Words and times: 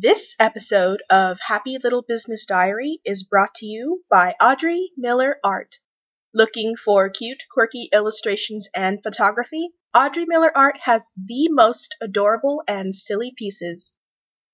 This 0.00 0.36
episode 0.38 1.02
of 1.10 1.40
Happy 1.40 1.76
Little 1.82 2.02
Business 2.02 2.46
Diary 2.46 3.00
is 3.04 3.24
brought 3.24 3.56
to 3.56 3.66
you 3.66 4.04
by 4.08 4.36
Audrey 4.40 4.92
Miller 4.96 5.40
Art. 5.42 5.80
Looking 6.32 6.76
for 6.76 7.10
cute, 7.10 7.42
quirky 7.50 7.88
illustrations 7.92 8.68
and 8.72 9.02
photography? 9.02 9.70
Audrey 9.92 10.24
Miller 10.24 10.56
Art 10.56 10.78
has 10.82 11.10
the 11.16 11.48
most 11.50 11.96
adorable 12.00 12.62
and 12.68 12.94
silly 12.94 13.32
pieces. 13.36 13.90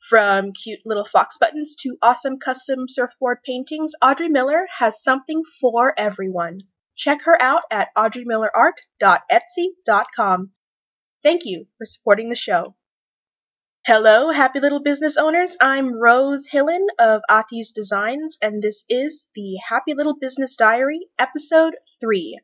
From 0.09 0.55
cute 0.55 0.81
little 0.87 1.05
fox 1.05 1.37
buttons 1.37 1.75
to 1.81 1.99
awesome 2.01 2.39
custom 2.39 2.89
surfboard 2.89 3.43
paintings, 3.45 3.93
Audrey 4.01 4.31
Miller 4.31 4.67
has 4.79 5.03
something 5.03 5.43
for 5.61 5.93
everyone. 5.99 6.63
Check 6.97 7.21
her 7.25 7.37
out 7.43 7.65
at 7.71 7.91
audreymillerart.etsy.com. 7.99 10.53
Thank 11.23 11.45
you 11.45 11.67
for 11.77 11.85
supporting 11.85 12.31
the 12.31 12.35
show. 12.35 12.77
Hello, 13.87 14.31
happy 14.31 14.61
little 14.61 14.81
business 14.81 15.19
owners. 15.19 15.59
I'm 15.61 15.93
Rose 15.93 16.49
Hillen 16.51 16.87
of 16.99 17.21
Ahtees 17.31 17.71
Designs, 17.75 18.39
and 18.41 18.63
this 18.63 18.83
is 18.89 19.27
the 19.35 19.57
Happy 19.57 19.93
Little 19.93 20.17
Business 20.19 20.57
Diary, 20.57 21.01
Episode 21.19 21.75
3. 22.01 22.41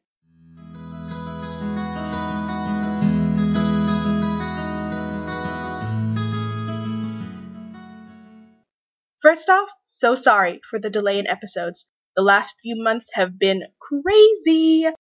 First 9.23 9.49
off, 9.49 9.71
so 9.85 10.15
sorry 10.15 10.61
for 10.69 10.79
the 10.79 10.91
delay 10.91 11.19
in 11.19 11.27
episodes. 11.27 11.87
The 12.17 12.23
last 12.23 12.57
few 12.61 12.75
months 12.77 13.09
have 13.15 13.39
been 13.39 13.63
crazy. 13.81 14.91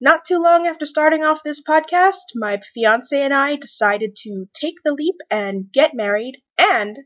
Not 0.00 0.24
too 0.24 0.38
long 0.38 0.68
after 0.68 0.86
starting 0.86 1.24
off 1.24 1.42
this 1.42 1.60
podcast, 1.60 2.20
my 2.36 2.58
fiance 2.58 3.20
and 3.20 3.34
I 3.34 3.56
decided 3.56 4.14
to 4.18 4.48
take 4.54 4.76
the 4.84 4.92
leap 4.92 5.16
and 5.28 5.72
get 5.72 5.92
married 5.92 6.40
and 6.56 6.96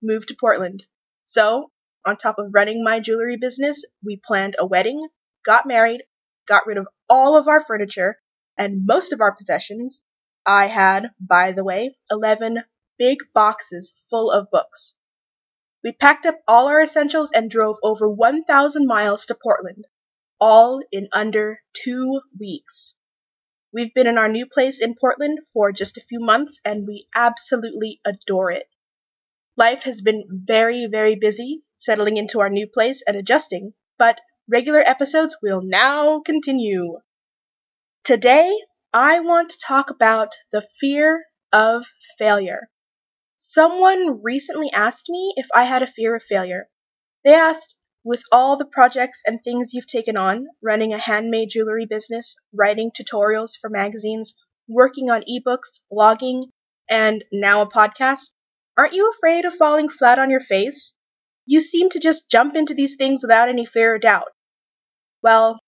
move 0.00 0.26
to 0.26 0.36
Portland. 0.38 0.84
So, 1.24 1.72
on 2.06 2.16
top 2.16 2.38
of 2.38 2.54
running 2.54 2.84
my 2.84 3.00
jewelry 3.00 3.36
business, 3.36 3.84
we 4.04 4.20
planned 4.24 4.54
a 4.60 4.66
wedding, 4.66 5.08
got 5.44 5.66
married, 5.66 6.04
got 6.46 6.68
rid 6.68 6.78
of 6.78 6.86
all 7.08 7.36
of 7.36 7.48
our 7.48 7.58
furniture 7.58 8.20
and 8.56 8.86
most 8.86 9.12
of 9.12 9.20
our 9.20 9.34
possessions. 9.34 10.02
I 10.46 10.66
had, 10.68 11.10
by 11.18 11.50
the 11.50 11.64
way, 11.64 11.96
11 12.12 12.62
big 12.96 13.18
boxes 13.34 13.92
full 14.08 14.30
of 14.30 14.52
books. 14.52 14.94
We 15.82 15.90
packed 15.90 16.26
up 16.26 16.38
all 16.46 16.68
our 16.68 16.80
essentials 16.80 17.32
and 17.34 17.50
drove 17.50 17.78
over 17.82 18.08
1,000 18.08 18.86
miles 18.86 19.26
to 19.26 19.34
Portland 19.34 19.84
all 20.40 20.80
in 20.92 21.08
under 21.12 21.60
two 21.72 22.20
weeks. 22.38 22.94
We've 23.72 23.92
been 23.94 24.06
in 24.06 24.18
our 24.18 24.28
new 24.28 24.46
place 24.46 24.80
in 24.80 24.94
Portland 24.94 25.40
for 25.52 25.72
just 25.72 25.96
a 25.96 26.02
few 26.02 26.20
months 26.20 26.60
and 26.64 26.86
we 26.86 27.08
absolutely 27.14 28.00
adore 28.04 28.50
it. 28.50 28.68
Life 29.56 29.84
has 29.84 30.00
been 30.00 30.24
very, 30.30 30.86
very 30.86 31.14
busy 31.14 31.62
settling 31.76 32.16
into 32.16 32.40
our 32.40 32.50
new 32.50 32.66
place 32.66 33.02
and 33.06 33.16
adjusting, 33.16 33.74
but 33.98 34.20
regular 34.48 34.80
episodes 34.80 35.36
will 35.42 35.62
now 35.62 36.20
continue. 36.20 37.00
Today, 38.04 38.54
I 38.92 39.20
want 39.20 39.50
to 39.50 39.58
talk 39.58 39.90
about 39.90 40.36
the 40.52 40.66
fear 40.80 41.24
of 41.52 41.86
failure. 42.18 42.70
Someone 43.36 44.22
recently 44.22 44.70
asked 44.72 45.08
me 45.08 45.32
if 45.36 45.46
I 45.54 45.64
had 45.64 45.82
a 45.82 45.86
fear 45.86 46.14
of 46.14 46.22
failure. 46.22 46.68
They 47.24 47.34
asked, 47.34 47.75
with 48.06 48.22
all 48.30 48.56
the 48.56 48.64
projects 48.64 49.20
and 49.26 49.42
things 49.42 49.74
you've 49.74 49.88
taken 49.88 50.16
on, 50.16 50.46
running 50.62 50.94
a 50.94 50.98
handmade 50.98 51.50
jewelry 51.50 51.84
business, 51.84 52.36
writing 52.54 52.88
tutorials 52.92 53.58
for 53.60 53.68
magazines, 53.68 54.32
working 54.68 55.10
on 55.10 55.24
ebooks, 55.28 55.80
blogging, 55.92 56.44
and 56.88 57.24
now 57.32 57.62
a 57.62 57.68
podcast, 57.68 58.30
aren't 58.78 58.92
you 58.92 59.10
afraid 59.10 59.44
of 59.44 59.56
falling 59.56 59.88
flat 59.88 60.20
on 60.20 60.30
your 60.30 60.38
face? 60.38 60.92
You 61.46 61.60
seem 61.60 61.90
to 61.90 61.98
just 61.98 62.30
jump 62.30 62.54
into 62.54 62.74
these 62.74 62.94
things 62.94 63.22
without 63.22 63.48
any 63.48 63.66
fear 63.66 63.96
or 63.96 63.98
doubt. 63.98 64.28
Well, 65.20 65.58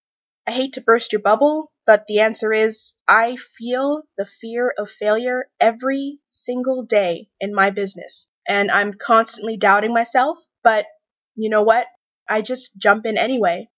I 0.47 0.53
hate 0.53 0.75
to 0.75 0.81
burst 0.81 1.13
your 1.13 1.23
bubble, 1.23 1.73
but 1.87 2.07
the 2.07 2.21
answer 2.21 2.53
is 2.53 2.93
I 3.09 3.35
feel 3.35 4.03
the 4.17 4.27
fear 4.27 4.73
of 4.79 4.89
failure 4.89 5.51
every 5.59 6.21
single 6.25 6.85
day 6.85 7.31
in 7.41 7.53
my 7.53 7.71
business. 7.71 8.29
And 8.47 8.71
I'm 8.71 8.95
constantly 8.95 9.57
doubting 9.57 9.93
myself, 9.93 10.39
but 10.63 10.87
you 11.35 11.51
know 11.51 11.65
what? 11.65 11.89
I 12.29 12.43
just 12.43 12.77
jump 12.79 13.07
in 13.07 13.17
anyway. 13.17 13.69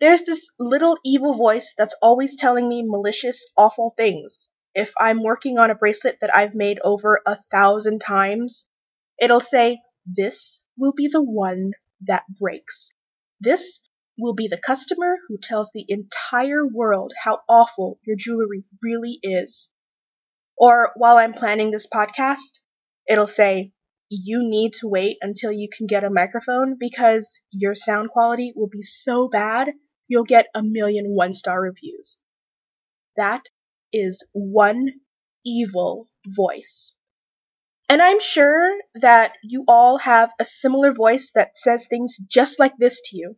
There's 0.00 0.22
this 0.24 0.48
little 0.58 0.98
evil 1.04 1.34
voice 1.34 1.74
that's 1.78 1.94
always 2.02 2.36
telling 2.36 2.68
me 2.68 2.82
malicious, 2.84 3.46
awful 3.56 3.94
things. 3.96 4.48
If 4.74 4.92
I'm 4.98 5.22
working 5.22 5.58
on 5.58 5.70
a 5.70 5.76
bracelet 5.76 6.18
that 6.20 6.34
I've 6.34 6.54
made 6.54 6.80
over 6.82 7.20
a 7.26 7.38
thousand 7.50 8.00
times, 8.00 8.68
it'll 9.20 9.40
say, 9.40 9.80
This 10.04 10.64
will 10.76 10.92
be 10.92 11.08
the 11.08 11.22
one 11.22 11.72
that 12.00 12.24
breaks. 12.28 12.92
This 13.38 13.80
will 14.18 14.34
be 14.34 14.48
the 14.48 14.58
customer 14.58 15.18
who 15.28 15.38
tells 15.38 15.70
the 15.72 15.86
entire 15.88 16.66
world 16.66 17.12
how 17.22 17.40
awful 17.48 18.00
your 18.04 18.16
jewelry 18.16 18.64
really 18.82 19.20
is. 19.22 19.68
Or 20.56 20.92
while 20.96 21.18
I'm 21.18 21.32
planning 21.32 21.70
this 21.70 21.86
podcast, 21.86 22.60
it'll 23.08 23.26
say, 23.26 23.72
you 24.14 24.40
need 24.42 24.74
to 24.74 24.88
wait 24.88 25.16
until 25.22 25.50
you 25.50 25.68
can 25.74 25.86
get 25.86 26.04
a 26.04 26.10
microphone 26.10 26.76
because 26.78 27.40
your 27.50 27.74
sound 27.74 28.10
quality 28.10 28.52
will 28.54 28.68
be 28.68 28.82
so 28.82 29.28
bad 29.28 29.70
you'll 30.12 30.24
get 30.24 30.48
a 30.54 30.62
million 30.62 31.06
one 31.14 31.32
star 31.32 31.62
reviews. 31.62 32.18
That 33.16 33.42
is 33.92 34.22
one 34.32 34.90
evil 35.44 36.06
voice. 36.26 36.94
And 37.88 38.02
I'm 38.02 38.20
sure 38.20 38.76
that 38.94 39.32
you 39.42 39.64
all 39.66 39.98
have 39.98 40.30
a 40.38 40.44
similar 40.44 40.92
voice 40.92 41.30
that 41.34 41.56
says 41.56 41.86
things 41.86 42.18
just 42.28 42.58
like 42.58 42.74
this 42.78 43.00
to 43.06 43.16
you. 43.16 43.36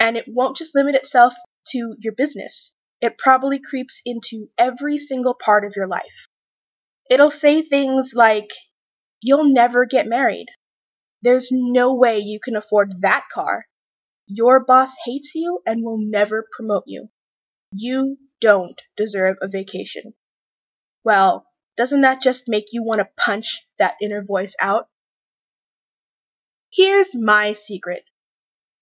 And 0.00 0.16
it 0.16 0.24
won't 0.26 0.56
just 0.56 0.74
limit 0.74 0.94
itself 0.94 1.34
to 1.68 1.94
your 1.98 2.14
business. 2.14 2.72
It 3.00 3.18
probably 3.18 3.60
creeps 3.60 4.00
into 4.04 4.48
every 4.56 4.96
single 4.96 5.34
part 5.34 5.64
of 5.64 5.74
your 5.76 5.88
life. 5.88 6.28
It'll 7.10 7.30
say 7.30 7.60
things 7.60 8.12
like, 8.14 8.48
You'll 9.26 9.54
never 9.54 9.86
get 9.86 10.06
married. 10.06 10.48
There's 11.22 11.48
no 11.50 11.94
way 11.94 12.18
you 12.18 12.38
can 12.38 12.56
afford 12.56 13.00
that 13.00 13.24
car. 13.32 13.64
Your 14.26 14.62
boss 14.62 14.94
hates 15.06 15.34
you 15.34 15.62
and 15.64 15.82
will 15.82 15.96
never 15.96 16.46
promote 16.54 16.84
you. 16.86 17.08
You 17.72 18.18
don't 18.42 18.78
deserve 18.98 19.38
a 19.40 19.48
vacation. 19.48 20.12
Well, 21.04 21.46
doesn't 21.74 22.02
that 22.02 22.20
just 22.20 22.50
make 22.50 22.66
you 22.72 22.84
want 22.84 22.98
to 22.98 23.08
punch 23.16 23.66
that 23.78 23.94
inner 24.02 24.22
voice 24.22 24.54
out? 24.60 24.88
Here's 26.70 27.14
my 27.14 27.54
secret. 27.54 28.04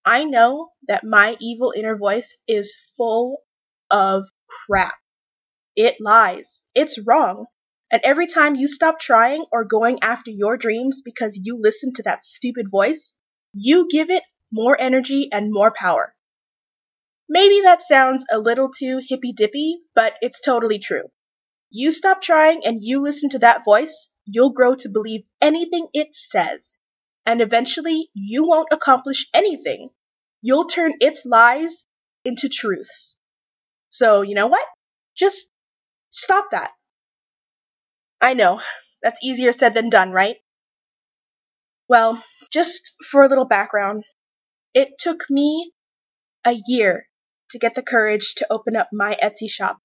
I 0.04 0.24
know 0.24 0.72
that 0.88 1.04
my 1.04 1.36
evil 1.40 1.72
inner 1.76 1.96
voice 1.96 2.36
is 2.48 2.74
full 2.96 3.44
of 3.92 4.24
crap. 4.48 4.96
It 5.76 6.00
lies. 6.00 6.60
It's 6.74 6.98
wrong. 6.98 7.46
And 7.92 8.00
every 8.04 8.26
time 8.26 8.56
you 8.56 8.68
stop 8.68 8.98
trying 8.98 9.44
or 9.52 9.66
going 9.66 9.98
after 10.02 10.30
your 10.30 10.56
dreams 10.56 11.02
because 11.04 11.38
you 11.44 11.58
listen 11.60 11.92
to 11.94 12.02
that 12.04 12.24
stupid 12.24 12.70
voice, 12.70 13.12
you 13.52 13.86
give 13.90 14.08
it 14.08 14.22
more 14.50 14.80
energy 14.80 15.28
and 15.30 15.52
more 15.52 15.70
power. 15.70 16.14
Maybe 17.28 17.60
that 17.60 17.82
sounds 17.82 18.24
a 18.30 18.38
little 18.38 18.70
too 18.70 19.00
hippy 19.06 19.32
dippy, 19.34 19.82
but 19.94 20.14
it's 20.22 20.40
totally 20.40 20.78
true. 20.78 21.10
You 21.70 21.90
stop 21.90 22.22
trying 22.22 22.64
and 22.64 22.82
you 22.82 23.00
listen 23.00 23.28
to 23.30 23.38
that 23.40 23.64
voice, 23.64 24.08
you'll 24.24 24.52
grow 24.52 24.74
to 24.76 24.88
believe 24.88 25.24
anything 25.42 25.88
it 25.92 26.14
says. 26.14 26.78
And 27.26 27.42
eventually, 27.42 28.10
you 28.14 28.46
won't 28.46 28.68
accomplish 28.72 29.28
anything. 29.34 29.90
You'll 30.40 30.66
turn 30.66 30.94
its 31.00 31.24
lies 31.26 31.84
into 32.24 32.48
truths. 32.48 33.16
So, 33.90 34.22
you 34.22 34.34
know 34.34 34.46
what? 34.46 34.66
Just 35.14 35.50
stop 36.10 36.50
that. 36.52 36.72
I 38.22 38.34
know. 38.34 38.60
That's 39.02 39.18
easier 39.20 39.52
said 39.52 39.74
than 39.74 39.90
done, 39.90 40.12
right? 40.12 40.36
Well, 41.88 42.22
just 42.52 42.92
for 43.10 43.24
a 43.24 43.28
little 43.28 43.46
background, 43.46 44.04
it 44.74 44.96
took 44.96 45.28
me 45.28 45.72
a 46.44 46.54
year 46.68 47.08
to 47.50 47.58
get 47.58 47.74
the 47.74 47.82
courage 47.82 48.36
to 48.36 48.46
open 48.48 48.76
up 48.76 48.90
my 48.92 49.18
Etsy 49.20 49.50
shop, 49.50 49.80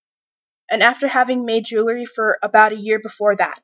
and 0.69 0.83
after 0.83 1.07
having 1.07 1.45
made 1.45 1.65
jewelry 1.65 2.05
for 2.05 2.37
about 2.43 2.73
a 2.73 2.79
year 2.79 2.99
before 2.99 3.35
that. 3.35 3.59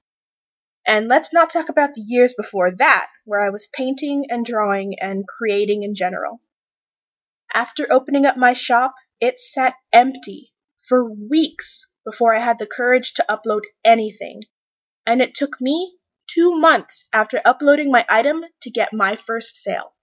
And 0.87 1.07
let's 1.07 1.31
not 1.31 1.51
talk 1.51 1.69
about 1.69 1.93
the 1.93 2.01
years 2.01 2.33
before 2.33 2.71
that, 2.75 3.09
where 3.25 3.41
I 3.41 3.51
was 3.51 3.67
painting 3.67 4.25
and 4.31 4.43
drawing 4.43 4.97
and 4.99 5.27
creating 5.27 5.83
in 5.83 5.93
general. 5.93 6.41
After 7.53 7.85
opening 7.91 8.25
up 8.25 8.37
my 8.37 8.53
shop, 8.53 8.95
it 9.21 9.39
sat 9.39 9.75
empty 9.93 10.51
for 10.89 11.13
weeks 11.13 11.85
before 12.03 12.35
I 12.35 12.39
had 12.39 12.57
the 12.57 12.65
courage 12.65 13.13
to 13.13 13.25
upload 13.29 13.61
anything 13.85 14.41
and 15.05 15.21
it 15.21 15.35
took 15.35 15.59
me 15.59 15.97
two 16.27 16.57
months 16.57 17.05
after 17.13 17.41
uploading 17.43 17.91
my 17.91 18.05
item 18.09 18.43
to 18.61 18.71
get 18.71 18.93
my 18.93 19.15
first 19.15 19.57
sale. 19.57 19.93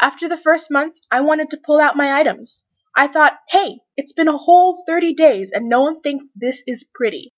After 0.00 0.28
the 0.28 0.36
first 0.36 0.70
month, 0.70 0.96
I 1.10 1.20
wanted 1.20 1.50
to 1.50 1.60
pull 1.64 1.78
out 1.78 1.96
my 1.96 2.18
items. 2.18 2.60
I 2.96 3.06
thought, 3.06 3.38
hey, 3.48 3.80
it's 3.96 4.12
been 4.12 4.28
a 4.28 4.36
whole 4.36 4.82
30 4.86 5.14
days 5.14 5.50
and 5.52 5.68
no 5.68 5.80
one 5.82 6.00
thinks 6.00 6.26
this 6.34 6.62
is 6.66 6.84
pretty. 6.94 7.32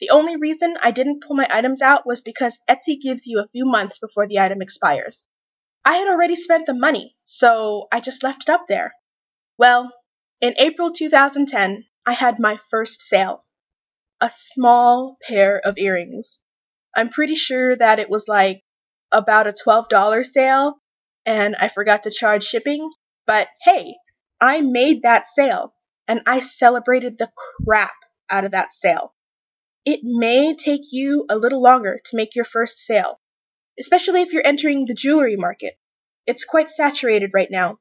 The 0.00 0.10
only 0.10 0.36
reason 0.36 0.78
I 0.80 0.92
didn't 0.92 1.22
pull 1.22 1.36
my 1.36 1.46
items 1.50 1.82
out 1.82 2.06
was 2.06 2.22
because 2.22 2.58
Etsy 2.68 2.98
gives 3.00 3.26
you 3.26 3.38
a 3.38 3.48
few 3.48 3.66
months 3.66 3.98
before 3.98 4.26
the 4.26 4.38
item 4.38 4.62
expires. 4.62 5.26
I 5.84 5.96
had 5.96 6.08
already 6.08 6.36
spent 6.36 6.66
the 6.66 6.74
money, 6.74 7.16
so 7.24 7.88
I 7.92 8.00
just 8.00 8.22
left 8.22 8.44
it 8.44 8.48
up 8.48 8.66
there. 8.66 8.94
Well, 9.58 9.92
in 10.40 10.54
April 10.56 10.90
2010, 10.90 11.84
I 12.06 12.12
had 12.12 12.38
my 12.38 12.56
first 12.70 13.02
sale. 13.02 13.44
A 14.20 14.30
small 14.34 15.16
pair 15.22 15.58
of 15.58 15.78
earrings. 15.78 16.38
I'm 16.94 17.08
pretty 17.08 17.34
sure 17.34 17.76
that 17.76 17.98
it 17.98 18.10
was 18.10 18.28
like 18.28 18.62
about 19.12 19.46
a 19.46 19.52
$12 19.52 20.26
sale, 20.26 20.78
and 21.24 21.56
I 21.56 21.68
forgot 21.68 22.02
to 22.02 22.10
charge 22.10 22.44
shipping, 22.44 22.90
but 23.26 23.48
hey, 23.62 23.94
I 24.40 24.60
made 24.60 25.02
that 25.02 25.26
sale, 25.26 25.74
and 26.06 26.22
I 26.26 26.40
celebrated 26.40 27.16
the 27.16 27.30
crap 27.64 27.94
out 28.28 28.44
of 28.44 28.50
that 28.50 28.72
sale. 28.72 29.14
It 29.84 30.00
may 30.02 30.54
take 30.54 30.92
you 30.92 31.24
a 31.30 31.38
little 31.38 31.62
longer 31.62 31.98
to 32.04 32.16
make 32.16 32.34
your 32.34 32.44
first 32.44 32.78
sale, 32.78 33.20
especially 33.78 34.20
if 34.22 34.32
you're 34.32 34.46
entering 34.46 34.84
the 34.84 34.94
jewelry 34.94 35.36
market. 35.36 35.74
It's 36.26 36.44
quite 36.44 36.70
saturated 36.70 37.30
right 37.32 37.50
now. 37.50 37.78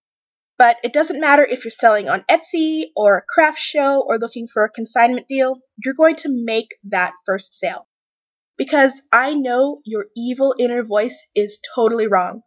But 0.60 0.78
it 0.84 0.92
doesn't 0.92 1.22
matter 1.22 1.46
if 1.46 1.64
you're 1.64 1.72
selling 1.72 2.10
on 2.10 2.26
Etsy 2.30 2.88
or 2.96 3.18
a 3.18 3.24
craft 3.34 3.60
show 3.60 4.04
or 4.06 4.20
looking 4.20 4.46
for 4.46 4.66
a 4.66 4.70
consignment 4.70 5.26
deal, 5.28 5.56
you're 5.84 5.94
going 5.94 6.16
to 6.18 6.30
make 6.30 6.68
that 6.90 7.14
first 7.26 7.54
sale. 7.54 7.88
Because 8.58 9.02
I 9.10 9.34
know 9.34 9.80
your 9.86 10.08
evil 10.18 10.54
inner 10.60 10.84
voice 10.84 11.26
is 11.34 11.60
totally 11.74 12.08
wrong. 12.08 12.42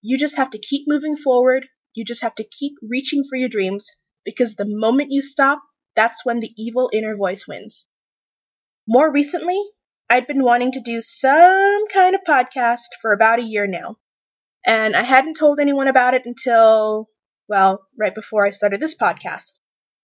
You 0.00 0.16
just 0.16 0.36
have 0.36 0.50
to 0.50 0.60
keep 0.60 0.84
moving 0.86 1.16
forward, 1.16 1.66
you 1.92 2.04
just 2.04 2.22
have 2.22 2.36
to 2.36 2.44
keep 2.44 2.74
reaching 2.88 3.24
for 3.28 3.36
your 3.36 3.48
dreams, 3.48 3.90
because 4.24 4.54
the 4.54 4.66
moment 4.68 5.10
you 5.10 5.20
stop, 5.20 5.60
that's 5.96 6.24
when 6.24 6.38
the 6.38 6.52
evil 6.56 6.88
inner 6.92 7.16
voice 7.16 7.48
wins. 7.48 7.84
More 8.86 9.10
recently, 9.10 9.60
I'd 10.08 10.28
been 10.28 10.44
wanting 10.44 10.70
to 10.72 10.80
do 10.80 11.00
some 11.00 11.88
kind 11.88 12.14
of 12.14 12.20
podcast 12.22 12.94
for 13.02 13.12
about 13.12 13.40
a 13.40 13.44
year 13.44 13.66
now. 13.66 13.96
And 14.64 14.94
I 14.94 15.02
hadn't 15.02 15.34
told 15.36 15.58
anyone 15.58 15.88
about 15.88 16.14
it 16.14 16.22
until, 16.26 17.08
well, 17.48 17.86
right 17.98 18.14
before 18.14 18.44
I 18.44 18.50
started 18.50 18.80
this 18.80 18.94
podcast. 18.94 19.54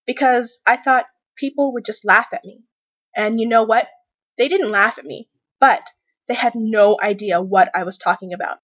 Because 0.06 0.58
I 0.66 0.76
thought 0.76 1.06
people 1.36 1.72
would 1.72 1.84
just 1.84 2.04
laugh 2.04 2.28
at 2.32 2.44
me. 2.44 2.62
And 3.14 3.40
you 3.40 3.48
know 3.48 3.64
what? 3.64 3.88
They 4.38 4.48
didn't 4.48 4.70
laugh 4.70 4.98
at 4.98 5.04
me, 5.04 5.28
but 5.60 5.86
they 6.28 6.34
had 6.34 6.54
no 6.54 6.98
idea 7.00 7.40
what 7.40 7.70
I 7.74 7.84
was 7.84 7.98
talking 7.98 8.32
about. 8.32 8.58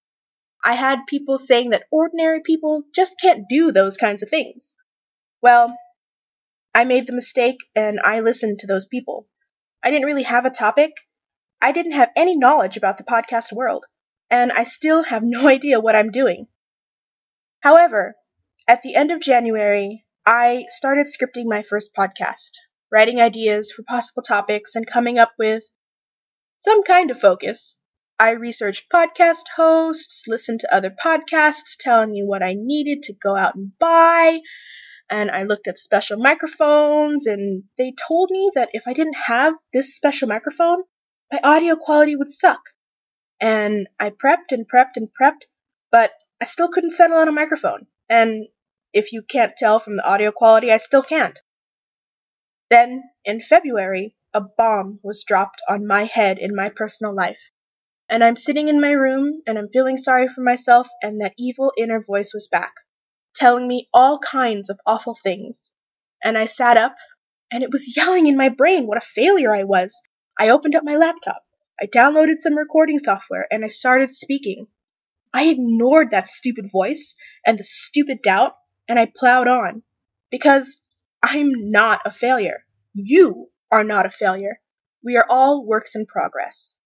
I 0.65 0.75
had 0.75 1.07
people 1.07 1.39
saying 1.39 1.71
that 1.71 1.87
ordinary 1.91 2.41
people 2.41 2.85
just 2.95 3.21
can't 3.21 3.49
do 3.49 3.71
those 3.71 3.97
kinds 3.97 4.23
of 4.23 4.31
things. 4.31 4.73
Well, 5.41 5.77
I 6.75 6.85
made 6.85 7.07
the 7.07 7.15
mistake 7.15 7.59
and 7.77 8.01
I 8.01 8.21
listened 8.21 8.61
to 8.61 8.67
those 8.67 8.87
people. 8.87 9.29
I 9.83 9.91
didn't 9.91 10.07
really 10.07 10.25
have 10.25 10.45
a 10.45 10.51
topic. 10.51 10.93
I 11.61 11.73
didn't 11.73 11.93
have 11.93 12.11
any 12.17 12.37
knowledge 12.37 12.77
about 12.77 12.99
the 12.99 13.05
podcast 13.05 13.53
world, 13.53 13.87
and 14.31 14.53
I 14.53 14.65
still 14.65 15.03
have 15.05 15.23
no 15.23 15.49
idea 15.57 15.81
what 15.81 15.97
I'm 15.97 16.11
doing. 16.11 16.47
However, 17.61 18.15
at 18.69 18.83
the 18.83 18.95
end 18.95 19.11
of 19.11 19.19
January, 19.19 20.05
I 20.27 20.67
started 20.69 21.07
scripting 21.07 21.47
my 21.47 21.63
first 21.63 21.95
podcast, 21.95 22.51
writing 22.93 23.19
ideas 23.19 23.73
for 23.73 23.83
possible 23.83 24.23
topics 24.23 24.75
and 24.77 24.87
coming 24.87 25.19
up 25.19 25.33
with 25.39 25.65
some 26.59 26.83
kind 26.83 27.11
of 27.11 27.19
focus. 27.19 27.77
I 28.21 28.33
researched 28.33 28.91
podcast 28.93 29.49
hosts, 29.57 30.25
listened 30.29 30.61
to 30.61 30.75
other 30.75 30.91
podcasts 30.91 31.79
telling 31.79 32.11
me 32.11 32.23
what 32.23 32.43
I 32.43 32.57
needed 32.59 33.05
to 33.05 33.15
go 33.15 33.35
out 33.37 33.55
and 33.55 33.73
buy, 33.79 34.41
and 35.09 35.31
I 35.31 35.45
looked 35.45 35.67
at 35.67 35.79
special 35.79 36.19
microphones, 36.19 37.27
and 37.27 37.63
they 37.79 37.95
told 38.07 38.31
me 38.31 38.51
that 38.55 38.69
if 38.75 38.83
I 38.87 38.93
didn't 38.93 39.17
have 39.17 39.55
this 39.73 39.97
special 39.97 40.29
microphone, 40.29 40.83
my 41.33 41.41
audio 41.43 41.75
quality 41.75 42.17
would 42.17 42.31
suck. 42.31 42.61
And 43.41 43.89
I 43.99 44.11
prepped 44.11 44.53
and 44.53 44.67
prepped 44.69 44.97
and 44.97 45.09
prepped, 45.09 45.47
but 45.91 46.13
I 46.39 46.45
still 46.45 46.69
couldn't 46.69 46.91
settle 46.91 47.17
on 47.17 47.29
a 47.29 47.33
microphone. 47.33 47.87
And 48.11 48.49
if 48.93 49.13
you 49.13 49.23
can't 49.23 49.57
tell 49.57 49.79
from 49.79 49.97
the 49.97 50.09
audio 50.09 50.33
quality, 50.33 50.73
I 50.73 50.79
still 50.79 51.03
can't. 51.03 51.41
Then, 52.71 53.03
in 53.25 53.41
February, 53.41 54.17
a 54.35 54.41
bomb 54.41 55.01
was 55.03 55.25
dropped 55.25 55.63
on 55.69 55.87
my 55.87 56.05
head 56.05 56.39
in 56.39 56.55
my 56.55 56.69
personal 56.69 57.15
life. 57.15 57.51
And 58.09 58.25
I'm 58.25 58.37
sitting 58.37 58.69
in 58.69 58.81
my 58.81 58.93
room 58.93 59.43
and 59.47 59.59
I'm 59.59 59.69
feeling 59.71 59.97
sorry 59.97 60.29
for 60.29 60.41
myself, 60.41 60.89
and 61.03 61.21
that 61.21 61.35
evil 61.39 61.73
inner 61.77 62.01
voice 62.01 62.33
was 62.35 62.49
back 62.49 62.73
telling 63.39 63.69
me 63.69 63.89
all 63.95 64.19
kinds 64.19 64.69
of 64.69 64.81
awful 64.85 65.15
things. 65.15 65.71
And 66.23 66.37
I 66.37 66.47
sat 66.47 66.77
up, 66.77 66.97
and 67.53 67.63
it 67.63 67.71
was 67.71 67.97
yelling 67.97 68.27
in 68.27 68.37
my 68.37 68.49
brain 68.49 68.87
what 68.87 68.99
a 68.99 69.03
failure 69.03 69.55
I 69.55 69.65
was. 69.65 69.95
I 70.39 70.51
opened 70.51 70.75
up 70.75 70.85
my 70.85 70.97
laptop. 70.97 71.43
I 71.81 71.87
downloaded 71.87 72.39
some 72.39 72.59
recording 72.59 72.99
software, 72.99 73.47
and 73.51 73.65
I 73.65 73.69
started 73.69 74.11
speaking. 74.11 74.67
I 75.33 75.45
ignored 75.45 76.11
that 76.11 76.29
stupid 76.29 76.71
voice 76.73 77.15
and 77.47 77.59
the 77.59 77.65
stupid 77.65 78.23
doubt, 78.23 78.55
and 78.89 78.99
I 78.99 79.13
plowed 79.15 79.49
on. 79.49 79.83
Because 80.31 80.79
I'm 81.23 81.71
not 81.71 82.01
a 82.05 82.13
failure. 82.13 82.65
You 82.95 83.51
are 83.71 83.85
not 83.85 84.07
a 84.07 84.11
failure. 84.11 84.61
We 85.05 85.17
are 85.17 85.27
all 85.29 85.65
works 85.65 85.95
in 85.95 86.07
progress. 86.07 86.77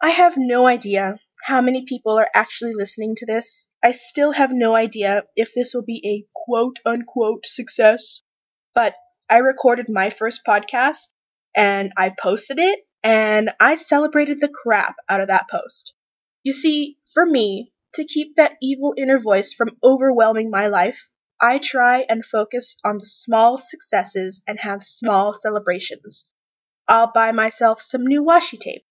I 0.00 0.10
have 0.10 0.36
no 0.36 0.66
idea 0.66 1.18
how 1.44 1.60
many 1.60 1.84
people 1.84 2.18
are 2.18 2.28
actually 2.34 2.74
listening 2.74 3.14
to 3.16 3.26
this. 3.26 3.66
I 3.82 3.92
still 3.92 4.32
have 4.32 4.52
no 4.52 4.74
idea 4.74 5.24
if 5.36 5.54
this 5.54 5.74
will 5.74 5.82
be 5.82 6.02
a 6.04 6.26
quote 6.34 6.78
unquote 6.84 7.46
success, 7.46 8.22
but 8.74 8.94
I 9.28 9.38
recorded 9.38 9.88
my 9.88 10.10
first 10.10 10.42
podcast 10.46 11.08
and 11.54 11.92
I 11.96 12.10
posted 12.10 12.58
it 12.58 12.80
and 13.02 13.50
I 13.58 13.74
celebrated 13.74 14.40
the 14.40 14.48
crap 14.48 14.96
out 15.08 15.20
of 15.20 15.28
that 15.28 15.48
post. 15.50 15.94
You 16.42 16.52
see, 16.52 16.98
for 17.12 17.24
me, 17.24 17.71
to 17.94 18.04
keep 18.04 18.36
that 18.36 18.56
evil 18.62 18.94
inner 18.96 19.18
voice 19.18 19.52
from 19.52 19.78
overwhelming 19.82 20.50
my 20.50 20.66
life, 20.66 21.08
I 21.40 21.58
try 21.58 22.06
and 22.08 22.24
focus 22.24 22.76
on 22.84 22.98
the 22.98 23.06
small 23.06 23.58
successes 23.58 24.40
and 24.46 24.60
have 24.60 24.84
small 24.84 25.38
celebrations. 25.40 26.26
I'll 26.88 27.12
buy 27.12 27.32
myself 27.32 27.82
some 27.82 28.06
new 28.06 28.24
washi 28.24 28.58
tape 28.60 28.84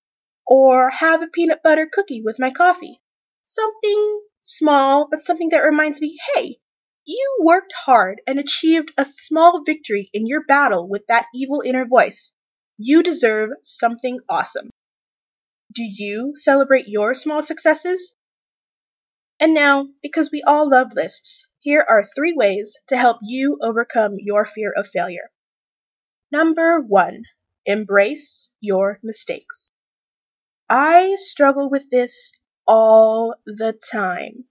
or 0.45 0.89
have 0.89 1.21
a 1.21 1.27
peanut 1.27 1.63
butter 1.63 1.87
cookie 1.91 2.21
with 2.21 2.39
my 2.39 2.51
coffee. 2.51 3.01
Something 3.41 4.21
small, 4.41 5.07
but 5.09 5.21
something 5.21 5.49
that 5.49 5.63
reminds 5.63 6.01
me 6.01 6.17
hey, 6.33 6.59
you 7.05 7.37
worked 7.41 7.73
hard 7.73 8.21
and 8.27 8.39
achieved 8.39 8.91
a 8.97 9.05
small 9.05 9.63
victory 9.63 10.09
in 10.13 10.27
your 10.27 10.43
battle 10.45 10.87
with 10.87 11.05
that 11.07 11.27
evil 11.33 11.61
inner 11.61 11.85
voice. 11.85 12.33
You 12.77 13.03
deserve 13.03 13.49
something 13.61 14.19
awesome. 14.29 14.69
Do 15.73 15.83
you 15.83 16.33
celebrate 16.35 16.87
your 16.87 17.13
small 17.13 17.41
successes? 17.41 18.13
And 19.41 19.55
now, 19.55 19.87
because 20.03 20.29
we 20.29 20.43
all 20.43 20.69
love 20.69 20.93
lists, 20.93 21.47
here 21.57 21.83
are 21.89 22.05
three 22.05 22.31
ways 22.31 22.77
to 22.89 22.95
help 22.95 23.17
you 23.23 23.57
overcome 23.59 24.17
your 24.19 24.45
fear 24.45 24.71
of 24.71 24.87
failure. 24.87 25.31
Number 26.31 26.79
one, 26.79 27.23
embrace 27.65 28.49
your 28.59 28.99
mistakes. 29.01 29.71
I 30.69 31.15
struggle 31.15 31.71
with 31.71 31.89
this 31.89 32.31
all 32.67 33.33
the 33.47 33.73
time. 33.91 34.45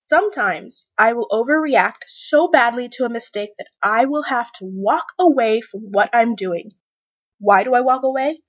Sometimes 0.00 0.86
I 0.96 1.12
will 1.14 1.26
overreact 1.32 2.04
so 2.06 2.46
badly 2.46 2.88
to 2.90 3.04
a 3.04 3.08
mistake 3.08 3.50
that 3.58 3.66
I 3.82 4.04
will 4.04 4.22
have 4.22 4.52
to 4.52 4.64
walk 4.64 5.06
away 5.18 5.60
from 5.60 5.90
what 5.90 6.10
I'm 6.12 6.36
doing. 6.36 6.70
Why 7.40 7.64
do 7.64 7.74
I 7.74 7.80
walk 7.80 8.04
away? 8.04 8.44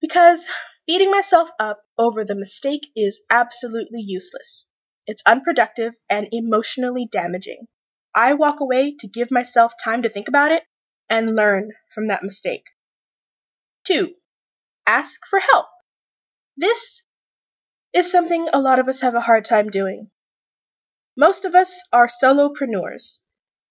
Because 0.00 0.44
beating 0.88 1.12
myself 1.12 1.50
up 1.60 1.84
over 1.96 2.24
the 2.24 2.34
mistake 2.34 2.88
is 2.96 3.20
absolutely 3.30 4.00
useless. 4.00 4.66
It's 5.08 5.22
unproductive 5.24 5.94
and 6.10 6.28
emotionally 6.32 7.08
damaging. 7.10 7.66
I 8.14 8.34
walk 8.34 8.60
away 8.60 8.94
to 8.96 9.08
give 9.08 9.30
myself 9.30 9.72
time 9.82 10.02
to 10.02 10.10
think 10.10 10.28
about 10.28 10.52
it 10.52 10.64
and 11.08 11.34
learn 11.34 11.72
from 11.94 12.08
that 12.08 12.22
mistake. 12.22 12.64
2. 13.84 14.14
Ask 14.86 15.18
for 15.30 15.38
help. 15.38 15.64
This 16.58 17.00
is 17.94 18.10
something 18.10 18.50
a 18.52 18.60
lot 18.60 18.78
of 18.78 18.86
us 18.86 19.00
have 19.00 19.14
a 19.14 19.22
hard 19.22 19.46
time 19.46 19.70
doing. 19.70 20.10
Most 21.16 21.46
of 21.46 21.54
us 21.54 21.82
are 21.90 22.06
solopreneurs 22.06 23.16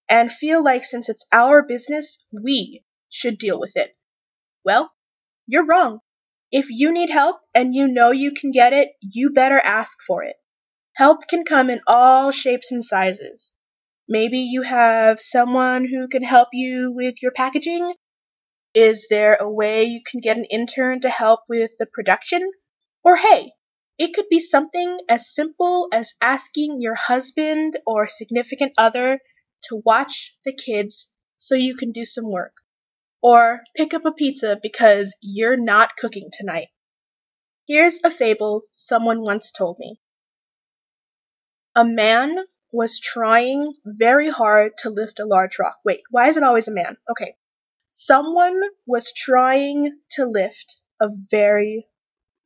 and 0.10 0.32
feel 0.32 0.64
like 0.64 0.86
since 0.86 1.08
it's 1.08 1.28
our 1.32 1.62
business, 1.62 2.18
we 2.32 2.84
should 3.10 3.38
deal 3.38 3.60
with 3.60 3.78
it. 3.78 3.96
Well, 4.66 4.92
you're 5.46 5.68
wrong. 5.68 6.00
If 6.52 6.72
you 6.72 6.92
need 6.92 7.12
help 7.12 7.42
and 7.54 7.76
you 7.76 7.88
know 7.88 8.10
you 8.10 8.32
can 8.32 8.50
get 8.50 8.74
it, 8.74 8.90
you 9.02 9.30
better 9.30 9.60
ask 9.60 10.02
for 10.02 10.24
it. 10.24 10.38
Help 10.98 11.28
can 11.28 11.46
come 11.46 11.70
in 11.70 11.80
all 11.86 12.32
shapes 12.32 12.72
and 12.72 12.84
sizes. 12.84 13.54
Maybe 14.08 14.40
you 14.40 14.64
have 14.64 15.22
someone 15.22 15.86
who 15.86 16.08
can 16.08 16.24
help 16.24 16.50
you 16.54 16.92
with 16.92 17.22
your 17.22 17.32
packaging. 17.32 17.94
Is 18.74 19.06
there 19.08 19.36
a 19.40 19.48
way 19.48 19.84
you 19.84 20.02
can 20.04 20.22
get 20.22 20.38
an 20.38 20.46
intern 20.46 21.02
to 21.02 21.10
help 21.10 21.42
with 21.48 21.72
the 21.78 21.86
production? 21.86 22.50
Or 23.04 23.16
hey, 23.16 23.52
it 24.00 24.16
could 24.16 24.28
be 24.28 24.40
something 24.40 24.98
as 25.08 25.32
simple 25.34 25.88
as 25.92 26.14
asking 26.20 26.82
your 26.82 26.96
husband 26.96 27.78
or 27.86 28.08
significant 28.08 28.74
other 28.76 29.20
to 29.66 29.82
watch 29.86 30.36
the 30.46 30.54
kids 30.54 31.10
so 31.38 31.54
you 31.54 31.76
can 31.76 31.92
do 31.92 32.06
some 32.06 32.32
work. 32.32 32.54
or 33.22 33.62
pick 33.76 33.94
up 33.94 34.06
a 34.06 34.12
pizza 34.12 34.58
because 34.64 35.16
you're 35.22 35.58
not 35.58 35.96
cooking 35.98 36.30
tonight. 36.32 36.68
Here's 37.68 38.00
a 38.04 38.10
fable 38.10 38.64
someone 38.76 39.22
once 39.22 39.52
told 39.52 39.78
me. 39.80 40.00
A 41.78 41.86
man 41.86 42.40
was 42.72 43.00
trying 43.00 43.76
very 43.86 44.30
hard 44.30 44.72
to 44.80 44.90
lift 44.90 45.20
a 45.20 45.26
large 45.26 45.60
rock. 45.60 45.78
Wait, 45.86 46.02
why 46.10 46.28
is 46.28 46.36
it 46.36 46.42
always 46.42 46.68
a 46.68 46.72
man? 46.72 46.98
Okay. 47.08 47.36
Someone 47.88 48.60
was 48.88 49.14
trying 49.14 50.00
to 50.14 50.26
lift 50.26 50.78
a 51.00 51.10
very 51.30 51.86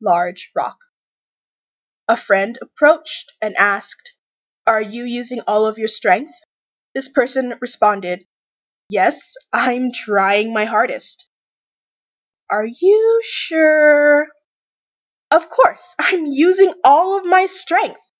large 0.01 0.51
rock. 0.53 0.79
A 2.09 2.17
friend 2.17 2.59
approached 2.61 3.31
and 3.41 3.55
asked, 3.55 4.15
Are 4.67 4.81
you 4.81 5.05
using 5.05 5.39
all 5.47 5.65
of 5.65 5.77
your 5.77 5.87
strength? 5.87 6.33
This 6.93 7.07
person 7.07 7.57
responded, 7.61 8.25
Yes, 8.89 9.35
I'm 9.53 9.93
trying 9.93 10.51
my 10.51 10.65
hardest. 10.65 11.25
Are 12.49 12.67
you 12.67 13.21
sure? 13.23 14.27
Of 15.31 15.49
course, 15.49 15.95
I'm 15.97 16.25
using 16.25 16.73
all 16.83 17.17
of 17.17 17.23
my 17.23 17.45
strength. 17.45 18.10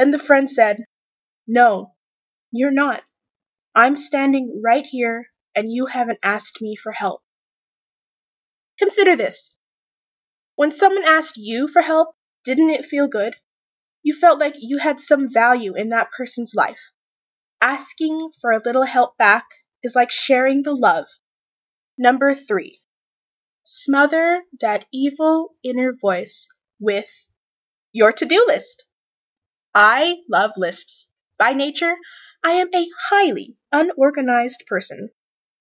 Then 0.00 0.12
the 0.12 0.18
friend 0.18 0.48
said, 0.48 0.86
No, 1.46 1.92
you're 2.50 2.70
not. 2.70 3.02
I'm 3.74 3.96
standing 3.96 4.62
right 4.64 4.86
here 4.86 5.26
and 5.54 5.70
you 5.70 5.84
haven't 5.84 6.20
asked 6.22 6.62
me 6.62 6.74
for 6.74 6.90
help. 6.90 7.20
Consider 8.78 9.14
this. 9.14 9.54
When 10.54 10.72
someone 10.72 11.04
asked 11.04 11.36
you 11.36 11.68
for 11.68 11.82
help, 11.82 12.16
didn't 12.46 12.70
it 12.70 12.86
feel 12.86 13.08
good? 13.08 13.36
You 14.02 14.14
felt 14.14 14.40
like 14.40 14.54
you 14.56 14.78
had 14.78 15.00
some 15.00 15.30
value 15.30 15.74
in 15.74 15.90
that 15.90 16.08
person's 16.16 16.54
life. 16.54 16.80
Asking 17.60 18.30
for 18.40 18.52
a 18.52 18.62
little 18.64 18.84
help 18.84 19.18
back 19.18 19.44
is 19.82 19.94
like 19.94 20.10
sharing 20.10 20.62
the 20.62 20.74
love. 20.74 21.08
Number 21.98 22.34
three, 22.34 22.80
smother 23.64 24.44
that 24.62 24.86
evil 24.94 25.56
inner 25.62 25.92
voice 25.92 26.48
with 26.80 27.28
your 27.92 28.12
to 28.12 28.24
do 28.24 28.42
list. 28.48 28.86
I 29.74 30.18
love 30.28 30.52
lists. 30.56 31.06
By 31.38 31.52
nature, 31.52 31.96
I 32.42 32.54
am 32.54 32.68
a 32.74 32.88
highly 33.08 33.56
unorganized 33.70 34.64
person, 34.66 35.10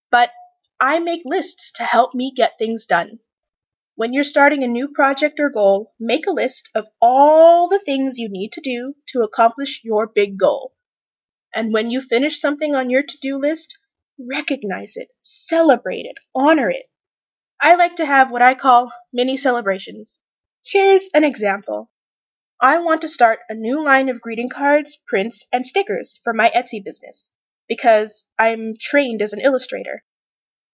but 0.10 0.32
I 0.80 1.00
make 1.00 1.22
lists 1.26 1.72
to 1.74 1.84
help 1.84 2.16
me 2.16 2.34
get 2.36 2.58
things 2.58 2.88
done. 2.88 3.20
When 3.96 4.14
you're 4.14 4.24
starting 4.24 4.64
a 4.64 4.68
new 4.68 4.88
project 4.88 5.40
or 5.40 5.50
goal, 5.50 5.94
make 6.00 6.26
a 6.26 6.32
list 6.32 6.70
of 6.74 6.88
all 7.00 7.68
the 7.68 7.80
things 7.80 8.18
you 8.18 8.30
need 8.30 8.54
to 8.54 8.62
do 8.62 8.96
to 9.10 9.22
accomplish 9.22 9.84
your 9.84 10.08
big 10.08 10.38
goal. 10.38 10.74
And 11.54 11.74
when 11.74 11.92
you 11.92 12.02
finish 12.02 12.42
something 12.42 12.74
on 12.76 12.90
your 12.90 13.04
to 13.04 13.18
do 13.20 13.38
list, 13.38 13.78
recognize 14.18 14.98
it, 14.98 15.12
celebrate 15.20 16.06
it, 16.06 16.18
honor 16.34 16.70
it. 16.70 16.88
I 17.62 17.76
like 17.76 17.98
to 17.98 18.06
have 18.06 18.32
what 18.32 18.42
I 18.42 18.56
call 18.56 18.92
mini 19.14 19.38
celebrations. 19.38 20.18
Here's 20.66 21.10
an 21.14 21.24
example. 21.24 21.92
I 22.62 22.80
want 22.80 23.02
to 23.04 23.08
start 23.08 23.40
a 23.48 23.54
new 23.54 23.82
line 23.84 24.10
of 24.10 24.20
greeting 24.20 24.50
cards, 24.50 24.98
prints, 25.08 25.46
and 25.54 25.66
stickers 25.66 26.20
for 26.24 26.34
my 26.34 26.50
Etsy 26.50 26.84
business 26.84 27.32
because 27.70 28.26
I'm 28.38 28.74
trained 28.78 29.22
as 29.22 29.32
an 29.32 29.40
illustrator. 29.40 30.04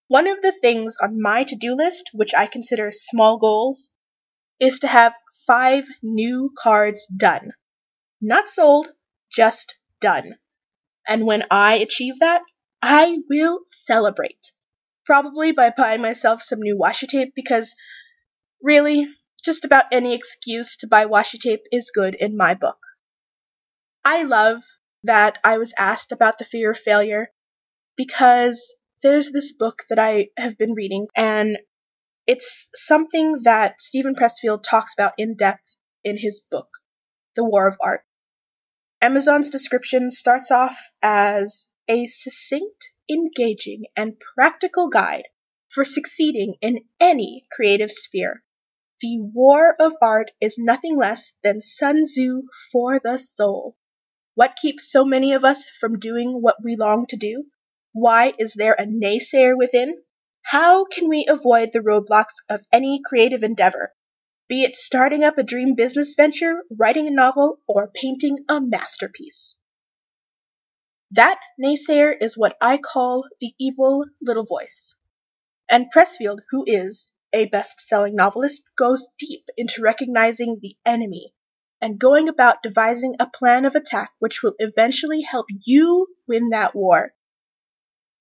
One 0.08 0.28
of 0.28 0.42
the 0.42 0.52
things 0.52 0.98
on 1.00 1.22
my 1.22 1.44
to 1.44 1.56
do 1.56 1.76
list, 1.76 2.10
which 2.12 2.34
I 2.34 2.48
consider 2.48 2.90
small 2.92 3.38
goals, 3.38 3.92
is 4.60 4.80
to 4.80 4.88
have 4.88 5.14
five 5.46 5.86
new 6.02 6.52
cards 6.58 7.06
done. 7.16 7.52
Not 8.20 8.50
sold, 8.50 8.88
just 9.32 9.76
done. 10.02 10.40
And 11.08 11.26
when 11.28 11.44
I 11.52 11.76
achieve 11.78 12.20
that, 12.20 12.42
I 12.82 13.20
will 13.30 13.60
celebrate. 13.66 14.52
Probably 15.06 15.52
by 15.52 15.70
buying 15.70 16.02
myself 16.02 16.42
some 16.42 16.62
new 16.62 16.80
washi 16.82 17.08
tape 17.08 17.34
because, 17.36 17.76
really, 18.60 19.08
just 19.46 19.64
about 19.64 19.86
any 19.92 20.16
excuse 20.16 20.76
to 20.78 20.88
buy 20.88 21.06
washi 21.06 21.40
tape 21.40 21.66
is 21.72 21.92
good 21.94 22.16
in 22.16 22.36
my 22.36 22.56
book. 22.56 22.80
I 24.04 24.24
love 24.24 24.64
that 25.04 25.38
I 25.44 25.60
was 25.60 25.74
asked 25.78 26.12
about 26.12 26.40
the 26.40 26.46
fear 26.46 26.72
of 26.72 26.80
failure 26.80 27.30
because 27.96 28.74
there's 29.04 29.32
this 29.32 29.52
book 29.52 29.84
that 29.90 30.00
I 30.00 30.30
have 30.36 30.58
been 30.58 30.74
reading, 30.74 31.06
and 31.16 31.60
it's 32.26 32.68
something 32.74 33.44
that 33.44 33.82
Steven 33.82 34.16
Pressfield 34.16 34.64
talks 34.64 34.94
about 34.94 35.14
in 35.20 35.36
depth 35.36 35.76
in 36.04 36.18
his 36.18 36.40
book, 36.40 36.70
The 37.36 37.44
War 37.44 37.68
of 37.68 37.78
Art. 37.84 38.02
Amazon's 39.00 39.52
description 39.52 40.10
starts 40.10 40.50
off 40.50 40.90
as 41.04 41.68
a 41.88 42.08
succinct, 42.08 42.90
engaging, 43.08 43.84
and 43.96 44.20
practical 44.36 44.90
guide 44.90 45.28
for 45.68 45.86
succeeding 45.86 46.56
in 46.62 46.80
any 47.00 47.46
creative 47.52 47.92
sphere. 47.92 48.44
The 49.02 49.20
war 49.20 49.76
of 49.80 49.96
art 50.02 50.32
is 50.40 50.58
nothing 50.58 50.96
less 50.96 51.34
than 51.44 51.60
Sun 51.60 52.04
Tzu 52.06 52.44
for 52.72 53.00
the 53.00 53.18
soul. 53.18 53.76
What 54.36 54.56
keeps 54.56 54.92
so 54.92 55.04
many 55.04 55.34
of 55.34 55.44
us 55.44 55.68
from 55.68 56.00
doing 56.00 56.42
what 56.42 56.64
we 56.64 56.76
long 56.76 57.06
to 57.08 57.18
do? 57.18 57.46
Why 57.92 58.34
is 58.40 58.54
there 58.54 58.74
a 58.74 58.86
naysayer 58.86 59.58
within? 59.58 60.02
How 60.44 60.86
can 60.86 61.10
we 61.10 61.26
avoid 61.28 61.72
the 61.72 61.80
roadblocks 61.80 62.36
of 62.50 62.66
any 62.72 63.02
creative 63.04 63.44
endeavor? 63.44 63.94
Be 64.48 64.64
it 64.64 64.76
starting 64.76 65.24
up 65.24 65.38
a 65.38 65.44
dream 65.44 65.74
business 65.74 66.14
venture, 66.16 66.64
writing 66.70 67.08
a 67.08 67.12
novel, 67.12 67.60
or 67.68 67.90
painting 67.92 68.38
a 68.48 68.62
masterpiece. 68.62 69.58
That 71.12 71.40
naysayer 71.60 72.14
is 72.22 72.38
what 72.38 72.56
I 72.62 72.78
call 72.78 73.26
the 73.42 73.54
evil 73.60 74.06
little 74.22 74.46
voice. 74.46 74.94
And 75.68 75.92
Pressfield, 75.92 76.40
who 76.52 76.64
is, 76.68 77.12
a 77.36 77.46
best-selling 77.46 78.16
novelist, 78.16 78.64
goes 78.78 79.08
deep 79.20 79.44
into 79.58 79.82
recognizing 79.82 80.58
the 80.62 80.76
enemy 80.86 81.34
and 81.82 82.00
going 82.00 82.30
about 82.30 82.64
devising 82.64 83.16
a 83.20 83.30
plan 83.30 83.66
of 83.66 83.76
attack 83.76 84.10
which 84.20 84.42
will 84.42 84.56
eventually 84.58 85.22
help 85.22 85.46
you 85.66 86.08
win 86.28 86.50
that 86.50 86.74
war. 86.74 87.14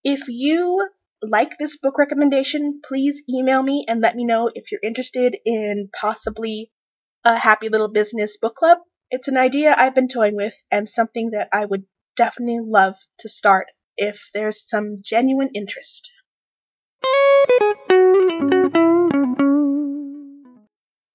If 0.02 0.28
you 0.28 0.88
like 1.22 1.56
this 1.56 1.78
book 1.78 1.96
recommendation, 1.96 2.80
please 2.84 3.22
email 3.30 3.62
me 3.62 3.86
and 3.88 4.00
let 4.00 4.16
me 4.16 4.24
know 4.24 4.50
if 4.52 4.70
you're 4.70 4.80
interested 4.82 5.36
in 5.46 5.88
possibly 5.98 6.72
a 7.24 7.36
Happy 7.36 7.68
Little 7.68 7.88
Business 7.88 8.36
book 8.36 8.56
club. 8.56 8.78
It's 9.10 9.28
an 9.28 9.38
idea 9.38 9.74
I've 9.74 9.94
been 9.94 10.08
toying 10.08 10.36
with 10.36 10.62
and 10.70 10.88
something 10.88 11.30
that 11.30 11.48
I 11.52 11.64
would 11.64 11.84
definitely 12.16 12.60
love 12.66 12.96
to 13.20 13.28
start 13.28 13.68
if 13.96 14.28
there's 14.34 14.68
some 14.68 14.98
genuine 15.02 15.50
interest. 15.54 16.10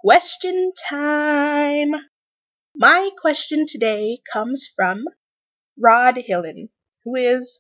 Question 0.01 0.71
time! 0.87 1.93
My 2.73 3.09
question 3.19 3.67
today 3.67 4.21
comes 4.31 4.65
from 4.65 5.03
Rod 5.77 6.15
Hillen, 6.15 6.69
who 7.03 7.17
is 7.17 7.59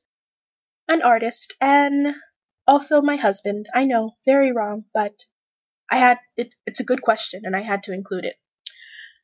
an 0.87 1.01
artist 1.01 1.55
and 1.59 2.15
also 2.65 3.01
my 3.01 3.17
husband. 3.17 3.67
I 3.73 3.83
know, 3.83 4.15
very 4.25 4.53
wrong, 4.53 4.85
but 4.93 5.25
I 5.91 5.97
had 5.97 6.19
it, 6.37 6.55
it's 6.65 6.79
a 6.79 6.85
good 6.85 7.01
question 7.01 7.41
and 7.43 7.57
I 7.57 7.59
had 7.59 7.83
to 7.83 7.91
include 7.91 8.23
it. 8.23 8.37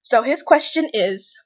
So 0.01 0.22
his 0.22 0.43
question 0.43 0.89
is 0.91 1.38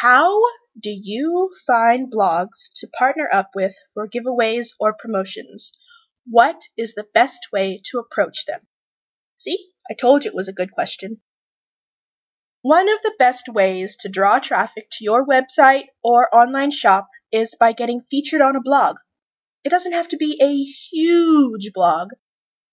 How 0.00 0.40
do 0.80 0.88
you 0.88 1.50
find 1.66 2.10
blogs 2.10 2.72
to 2.76 2.88
partner 2.98 3.28
up 3.30 3.50
with 3.54 3.76
for 3.92 4.08
giveaways 4.08 4.68
or 4.80 4.94
promotions? 4.94 5.74
What 6.24 6.62
is 6.78 6.94
the 6.94 7.06
best 7.12 7.48
way 7.52 7.82
to 7.90 7.98
approach 7.98 8.46
them? 8.46 8.66
See, 9.36 9.72
I 9.90 9.94
told 9.94 10.24
you 10.24 10.30
it 10.30 10.34
was 10.34 10.48
a 10.48 10.52
good 10.52 10.72
question. 10.72 11.20
One 12.62 12.88
of 12.88 13.00
the 13.02 13.14
best 13.18 13.48
ways 13.48 13.96
to 14.00 14.08
draw 14.08 14.38
traffic 14.38 14.88
to 14.92 15.04
your 15.04 15.24
website 15.24 15.86
or 16.02 16.34
online 16.34 16.70
shop 16.70 17.08
is 17.32 17.54
by 17.54 17.72
getting 17.72 18.02
featured 18.10 18.40
on 18.40 18.56
a 18.56 18.60
blog. 18.60 18.96
It 19.64 19.70
doesn't 19.70 19.92
have 19.92 20.08
to 20.08 20.16
be 20.16 20.38
a 20.42 20.52
huge 20.54 21.72
blog, 21.72 22.10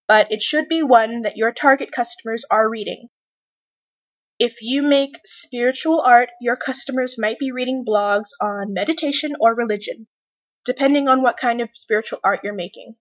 but 0.07 0.31
it 0.31 0.41
should 0.41 0.67
be 0.67 0.83
one 0.83 1.21
that 1.21 1.37
your 1.37 1.51
target 1.51 1.91
customers 1.91 2.45
are 2.49 2.69
reading. 2.69 3.09
If 4.37 4.61
you 4.61 4.81
make 4.81 5.19
spiritual 5.23 6.01
art, 6.01 6.29
your 6.41 6.57
customers 6.57 7.17
might 7.17 7.39
be 7.39 7.51
reading 7.51 7.85
blogs 7.87 8.29
on 8.41 8.73
meditation 8.73 9.35
or 9.39 9.55
religion, 9.55 10.07
depending 10.65 11.07
on 11.07 11.21
what 11.21 11.37
kind 11.37 11.61
of 11.61 11.69
spiritual 11.73 12.19
art 12.23 12.41
you're 12.43 12.53
making. 12.53 12.95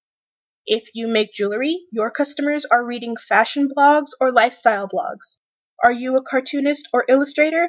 If 0.66 0.88
you 0.94 1.08
make 1.08 1.34
jewelry, 1.34 1.84
your 1.92 2.10
customers 2.10 2.64
are 2.64 2.82
reading 2.82 3.16
fashion 3.16 3.68
blogs 3.68 4.12
or 4.18 4.32
lifestyle 4.32 4.88
blogs. 4.88 5.36
Are 5.82 5.92
you 5.92 6.16
a 6.16 6.22
cartoonist 6.22 6.88
or 6.90 7.04
illustrator? 7.06 7.68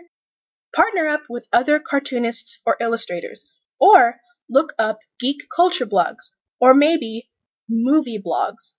Partner 0.73 1.07
up 1.07 1.23
with 1.27 1.45
other 1.51 1.77
cartoonists 1.79 2.59
or 2.65 2.77
illustrators, 2.79 3.45
or 3.81 4.21
look 4.49 4.73
up 4.79 4.99
geek 5.19 5.49
culture 5.53 5.85
blogs, 5.85 6.31
or 6.61 6.73
maybe 6.73 7.29
movie 7.67 8.17
blogs. 8.17 8.71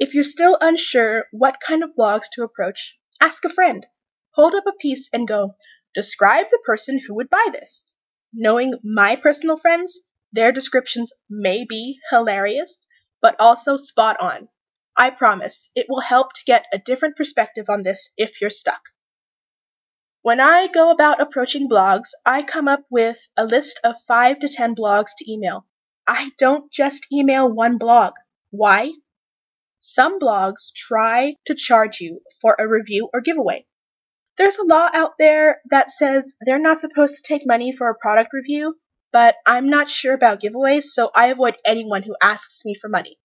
If 0.00 0.12
you're 0.12 0.24
still 0.24 0.58
unsure 0.60 1.26
what 1.30 1.60
kind 1.60 1.84
of 1.84 1.94
blogs 1.96 2.24
to 2.32 2.42
approach, 2.42 2.98
ask 3.20 3.44
a 3.44 3.48
friend. 3.48 3.86
Hold 4.32 4.56
up 4.56 4.66
a 4.66 4.72
piece 4.72 5.08
and 5.12 5.28
go, 5.28 5.54
describe 5.94 6.46
the 6.50 6.62
person 6.66 6.98
who 6.98 7.14
would 7.14 7.30
buy 7.30 7.46
this. 7.52 7.84
Knowing 8.32 8.74
my 8.82 9.14
personal 9.14 9.56
friends, 9.56 10.00
their 10.32 10.50
descriptions 10.50 11.12
may 11.30 11.64
be 11.64 12.00
hilarious, 12.10 12.85
but 13.20 13.36
also 13.38 13.76
spot 13.76 14.16
on. 14.20 14.48
I 14.96 15.10
promise 15.10 15.68
it 15.74 15.86
will 15.88 16.00
help 16.00 16.32
to 16.32 16.44
get 16.44 16.66
a 16.72 16.78
different 16.78 17.16
perspective 17.16 17.68
on 17.68 17.82
this 17.82 18.10
if 18.16 18.40
you're 18.40 18.50
stuck. 18.50 18.80
When 20.22 20.40
I 20.40 20.66
go 20.66 20.90
about 20.90 21.20
approaching 21.20 21.68
blogs, 21.68 22.08
I 22.24 22.42
come 22.42 22.66
up 22.66 22.84
with 22.90 23.18
a 23.36 23.46
list 23.46 23.78
of 23.84 24.02
5 24.08 24.40
to 24.40 24.48
10 24.48 24.74
blogs 24.74 25.10
to 25.18 25.32
email. 25.32 25.66
I 26.06 26.32
don't 26.38 26.70
just 26.72 27.06
email 27.12 27.48
one 27.48 27.78
blog. 27.78 28.14
Why? 28.50 28.92
Some 29.78 30.18
blogs 30.18 30.72
try 30.74 31.36
to 31.44 31.54
charge 31.54 32.00
you 32.00 32.22
for 32.40 32.56
a 32.58 32.66
review 32.66 33.08
or 33.12 33.20
giveaway. 33.20 33.66
There's 34.36 34.58
a 34.58 34.64
law 34.64 34.90
out 34.92 35.18
there 35.18 35.60
that 35.70 35.90
says 35.90 36.34
they're 36.40 36.58
not 36.58 36.78
supposed 36.78 37.16
to 37.16 37.22
take 37.22 37.46
money 37.46 37.70
for 37.70 37.88
a 37.88 37.94
product 37.94 38.32
review, 38.32 38.78
but 39.16 39.36
I'm 39.46 39.70
not 39.70 39.88
sure 39.88 40.12
about 40.12 40.42
giveaways, 40.42 40.82
so 40.92 41.10
I 41.14 41.28
avoid 41.28 41.56
anyone 41.64 42.02
who 42.02 42.14
asks 42.20 42.66
me 42.66 42.74
for 42.74 42.86
money. 42.86 43.16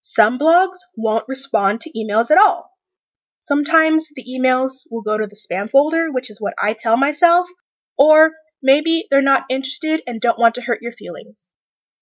Some 0.00 0.38
blogs 0.38 0.78
won't 0.96 1.28
respond 1.28 1.82
to 1.82 1.92
emails 1.92 2.30
at 2.30 2.38
all. 2.38 2.70
Sometimes 3.40 4.08
the 4.16 4.24
emails 4.24 4.86
will 4.90 5.02
go 5.02 5.18
to 5.18 5.26
the 5.26 5.36
spam 5.36 5.68
folder, 5.68 6.10
which 6.10 6.30
is 6.30 6.40
what 6.40 6.54
I 6.58 6.72
tell 6.72 6.96
myself, 6.96 7.46
or 7.98 8.30
maybe 8.62 9.06
they're 9.10 9.20
not 9.20 9.44
interested 9.50 10.00
and 10.06 10.18
don't 10.18 10.38
want 10.38 10.54
to 10.54 10.62
hurt 10.62 10.80
your 10.80 10.92
feelings. 10.92 11.50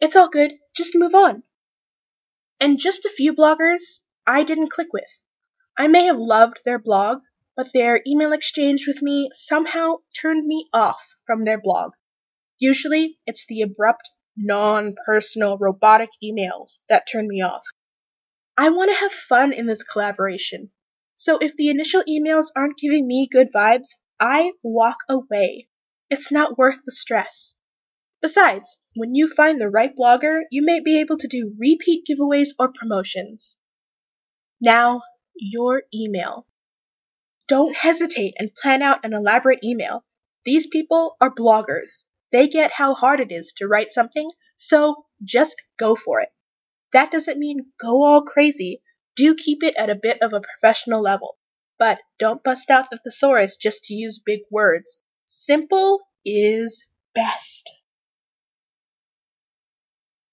It's 0.01 0.15
all 0.15 0.29
good, 0.29 0.53
just 0.77 0.95
move 0.95 1.17
on. 1.17 1.43
And 2.61 2.79
just 2.79 3.05
a 3.05 3.11
few 3.11 3.35
bloggers 3.35 4.03
I 4.25 4.45
didn't 4.45 4.71
click 4.71 4.93
with. 4.93 5.11
I 5.77 5.89
may 5.89 6.05
have 6.05 6.17
loved 6.17 6.61
their 6.65 6.79
blog, 6.79 7.23
but 7.57 7.73
their 7.75 8.01
email 8.07 8.33
exchange 8.33 8.87
with 8.87 9.03
me 9.03 9.31
somehow 9.33 9.97
turned 10.17 10.47
me 10.47 10.69
off 10.73 11.03
from 11.27 11.43
their 11.43 11.61
blog. 11.61 11.95
Usually, 12.63 13.19
it's 13.27 13.45
the 13.47 13.63
abrupt, 13.63 14.13
non 14.37 14.95
personal, 15.05 15.59
robotic 15.59 16.11
emails 16.23 16.79
that 16.89 17.09
turn 17.11 17.27
me 17.27 17.43
off. 17.43 17.65
I 18.57 18.69
want 18.69 18.89
to 18.93 18.97
have 19.01 19.11
fun 19.11 19.53
in 19.53 19.67
this 19.67 19.83
collaboration, 19.83 20.71
so 21.17 21.39
if 21.39 21.57
the 21.57 21.71
initial 21.71 22.05
emails 22.05 22.53
aren't 22.55 22.79
giving 22.79 23.09
me 23.09 23.27
good 23.27 23.51
vibes, 23.53 23.97
I 24.21 24.53
walk 24.63 24.99
away. 25.09 25.67
It's 26.09 26.31
not 26.31 26.57
worth 26.57 26.85
the 26.85 26.93
stress. 26.93 27.57
Besides, 28.21 28.77
when 28.95 29.17
you 29.17 29.27
find 29.27 29.61
the 29.61 29.69
right 29.69 29.91
blogger, 29.93 30.43
you 30.53 30.63
may 30.63 30.79
be 30.79 31.01
able 31.01 31.19
to 31.19 31.27
do 31.27 31.57
repeat 31.59 32.07
giveaways 32.09 32.51
or 32.61 32.73
promotions. 32.73 33.57
Now, 34.61 35.03
your 35.35 35.83
email. 35.93 36.47
Don't 37.49 37.77
hesitate 37.77 38.35
and 38.39 38.55
plan 38.55 38.83
out 38.83 39.05
an 39.05 39.15
elaborate 39.15 39.65
email. 39.65 40.05
These 40.45 40.69
people 40.69 41.17
are 41.21 41.35
bloggers. 41.35 42.05
They 42.33 42.49
get 42.49 42.73
how 42.73 42.95
hard 42.95 43.21
it 43.21 43.31
is 43.31 43.53
to 43.59 43.69
write 43.69 43.93
something, 43.93 44.31
so 44.57 45.05
just 45.23 45.61
go 45.79 45.95
for 45.95 46.21
it. 46.21 46.31
That 46.93 47.11
doesn't 47.11 47.39
mean 47.39 47.73
go 47.79 48.03
all 48.03 48.23
crazy, 48.23 48.83
do 49.15 49.35
keep 49.35 49.63
it 49.63 49.75
at 49.77 49.91
a 49.91 49.95
bit 49.95 50.23
of 50.23 50.33
a 50.33 50.41
professional 50.41 51.03
level, 51.03 51.37
but 51.79 52.01
don't 52.19 52.43
bust 52.43 52.71
out 52.71 52.89
the 52.91 52.99
thesaurus 52.99 53.57
just 53.57 53.85
to 53.85 53.95
use 53.95 54.19
big 54.19 54.41
words. 54.51 54.99
Simple 55.27 56.01
is 56.25 56.83
best. 57.15 57.71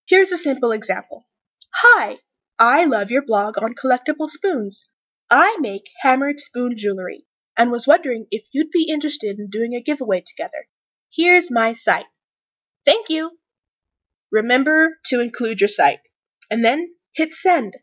Here's 0.06 0.32
a 0.32 0.38
simple 0.38 0.72
example. 0.72 1.27
Hi, 1.72 2.20
I 2.58 2.86
love 2.86 3.12
your 3.12 3.22
blog 3.22 3.62
on 3.62 3.75
collectible 3.75 4.29
spoons. 4.29 4.88
I 5.29 5.58
make 5.60 5.89
hammered 6.00 6.39
spoon 6.39 6.77
jewelry 6.77 7.25
and 7.58 7.72
was 7.72 7.88
wondering 7.88 8.25
if 8.32 8.46
you'd 8.51 8.72
be 8.72 8.89
interested 8.89 9.38
in 9.38 9.50
doing 9.50 9.75
a 9.75 9.82
giveaway 9.82 10.22
together. 10.22 10.68
Here's 11.12 11.51
my 11.51 11.74
site. 11.74 12.08
Thank 12.86 13.10
you. 13.10 13.39
Remember 14.32 15.00
to 15.06 15.20
include 15.22 15.62
your 15.62 15.68
site 15.68 16.00
and 16.50 16.66
then 16.66 16.96
hit 17.13 17.32
send. 17.32 17.78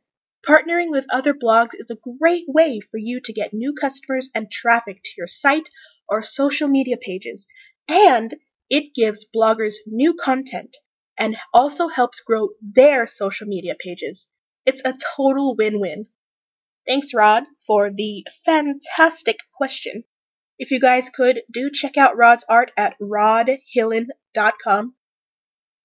Partnering 0.44 0.90
with 0.90 1.06
other 1.10 1.32
blogs 1.34 1.70
is 1.74 1.88
a 1.90 1.98
great 2.20 2.46
way 2.48 2.80
for 2.80 2.98
you 2.98 3.20
to 3.20 3.32
get 3.32 3.54
new 3.54 3.74
customers 3.74 4.28
and 4.34 4.50
traffic 4.50 5.02
to 5.04 5.10
your 5.18 5.28
site 5.28 5.70
or 6.08 6.24
social 6.24 6.66
media 6.68 6.96
pages, 6.96 7.46
and 7.88 8.34
it 8.68 8.92
gives 8.94 9.24
bloggers 9.30 9.76
new 9.86 10.14
content 10.14 10.76
and 11.16 11.36
also 11.54 11.86
helps 11.86 12.18
grow 12.20 12.48
their 12.60 13.06
social 13.06 13.46
media 13.46 13.76
pages. 13.78 14.26
It's 14.64 14.82
a 14.84 14.98
total 15.16 15.54
win 15.54 15.78
win. 15.78 16.08
Thanks, 16.86 17.14
Rod, 17.14 17.44
for 17.66 17.90
the 17.90 18.26
fantastic 18.44 19.38
question. 19.54 20.04
If 20.58 20.70
you 20.70 20.80
guys 20.80 21.10
could, 21.10 21.42
do 21.50 21.70
check 21.70 21.98
out 21.98 22.16
Rod's 22.16 22.46
art 22.48 22.72
at 22.76 22.98
rodhillen.com. 22.98 24.94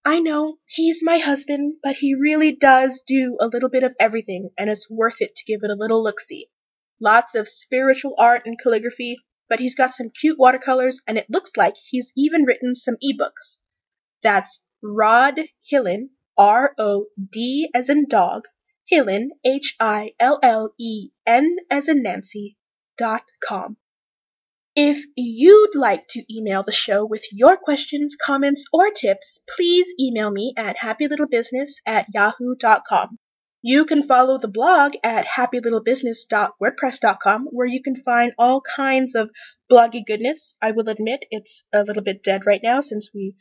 I 0.04 0.20
know 0.20 0.58
he's 0.68 1.04
my 1.04 1.18
husband, 1.18 1.76
but 1.84 1.98
he 1.98 2.16
really 2.16 2.54
does 2.54 3.04
do 3.06 3.38
a 3.40 3.48
little 3.48 3.70
bit 3.70 3.84
of 3.84 3.94
everything, 4.00 4.50
and 4.58 4.70
it's 4.70 4.90
worth 4.90 5.22
it 5.22 5.36
to 5.36 5.46
give 5.46 5.64
it 5.64 5.70
a 5.70 5.76
little 5.76 6.02
look 6.02 6.20
see. 6.20 6.50
Lots 7.00 7.36
of 7.36 7.50
spiritual 7.50 8.16
art 8.18 8.44
and 8.46 8.58
calligraphy, 8.58 9.18
but 9.50 9.60
he's 9.60 9.76
got 9.76 9.94
some 9.94 10.10
cute 10.10 10.40
watercolors, 10.40 11.02
and 11.06 11.18
it 11.18 11.30
looks 11.30 11.58
like 11.58 11.76
he's 11.76 12.14
even 12.16 12.46
written 12.46 12.74
some 12.74 12.96
ebooks. 13.04 13.58
That's 14.24 14.62
Rod 14.82 15.42
Hillen, 15.70 16.12
R 16.38 16.74
O 16.78 17.08
D 17.32 17.70
as 17.76 17.90
in 17.90 18.08
dog, 18.08 18.48
Hillen, 18.92 19.32
H 19.44 19.76
I 19.80 20.14
L 20.20 20.40
L 20.42 20.74
E 20.80 21.10
N 21.28 21.58
as 21.70 21.90
in 21.90 22.02
Nancy, 22.02 22.58
dot 22.98 23.24
com. 23.44 23.78
If 24.76 25.04
you'd 25.18 25.76
like 25.76 26.08
to 26.12 26.24
email 26.34 26.64
the 26.64 26.72
show 26.72 27.06
with 27.06 27.26
your 27.34 27.58
questions, 27.58 28.16
comments, 28.16 28.64
or 28.72 28.90
tips, 28.90 29.42
please 29.56 29.94
email 30.00 30.32
me 30.32 30.54
at 30.56 30.78
happylittlebusiness 30.78 31.82
at 31.86 32.06
yahoo.com. 32.14 33.20
You 33.62 33.84
can 33.84 34.04
follow 34.04 34.38
the 34.38 34.48
blog 34.48 34.94
at 35.04 35.26
happylittlebusiness.wordpress.com 35.26 37.48
where 37.52 37.68
you 37.68 37.84
can 37.84 37.96
find 37.96 38.32
all 38.38 38.62
kinds 38.62 39.14
of 39.14 39.30
bloggy 39.70 40.06
goodness. 40.06 40.56
I 40.62 40.72
will 40.72 40.88
admit 40.88 41.26
it's 41.32 41.66
a 41.74 41.84
little 41.84 42.02
bit 42.02 42.24
dead 42.24 42.46
right 42.46 42.62
now 42.64 42.80
since 42.80 43.10
we 43.14 43.36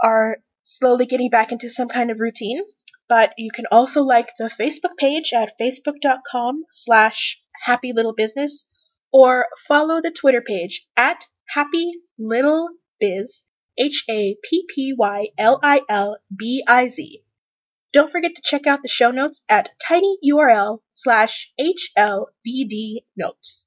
are 0.00 0.36
slowly 0.62 1.06
getting 1.06 1.28
back 1.28 1.50
into 1.50 1.68
some 1.68 1.88
kind 1.88 2.12
of 2.12 2.20
routine. 2.20 2.62
But 3.08 3.34
you 3.36 3.50
can 3.50 3.66
also 3.72 4.02
like 4.02 4.30
the 4.38 4.48
Facebook 4.48 4.96
page 4.96 5.32
at 5.34 5.58
facebook.com 5.60 6.66
slash 6.70 7.42
happylittlebusiness 7.66 8.62
or 9.12 9.46
follow 9.66 10.00
the 10.00 10.10
Twitter 10.10 10.40
page 10.40 10.86
at 10.96 11.26
Happy 11.48 11.92
Little 12.18 12.68
Biz, 13.00 13.44
H 13.78 14.04
A 14.08 14.36
P 14.42 14.64
P 14.68 14.94
Y 14.96 15.28
L 15.38 15.60
I 15.62 15.82
L 15.88 16.18
B 16.34 16.64
I 16.66 16.88
Z. 16.88 17.22
Don't 17.92 18.10
forget 18.10 18.34
to 18.34 18.42
check 18.42 18.66
out 18.66 18.82
the 18.82 18.88
show 18.88 19.10
notes 19.10 19.42
at 19.48 19.70
tinyurl 19.78 20.80
slash 20.90 21.52
HLBD 21.58 23.04
notes. 23.16 23.66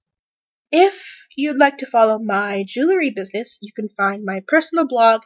If 0.71 1.27
you'd 1.35 1.57
like 1.57 1.77
to 1.79 1.87
follow 1.87 2.19
my 2.19 2.63
jewelry 2.67 3.09
business, 3.09 3.57
you 3.61 3.71
can 3.73 3.89
find 3.89 4.23
my 4.23 4.41
personal 4.47 4.85
blog 4.85 5.21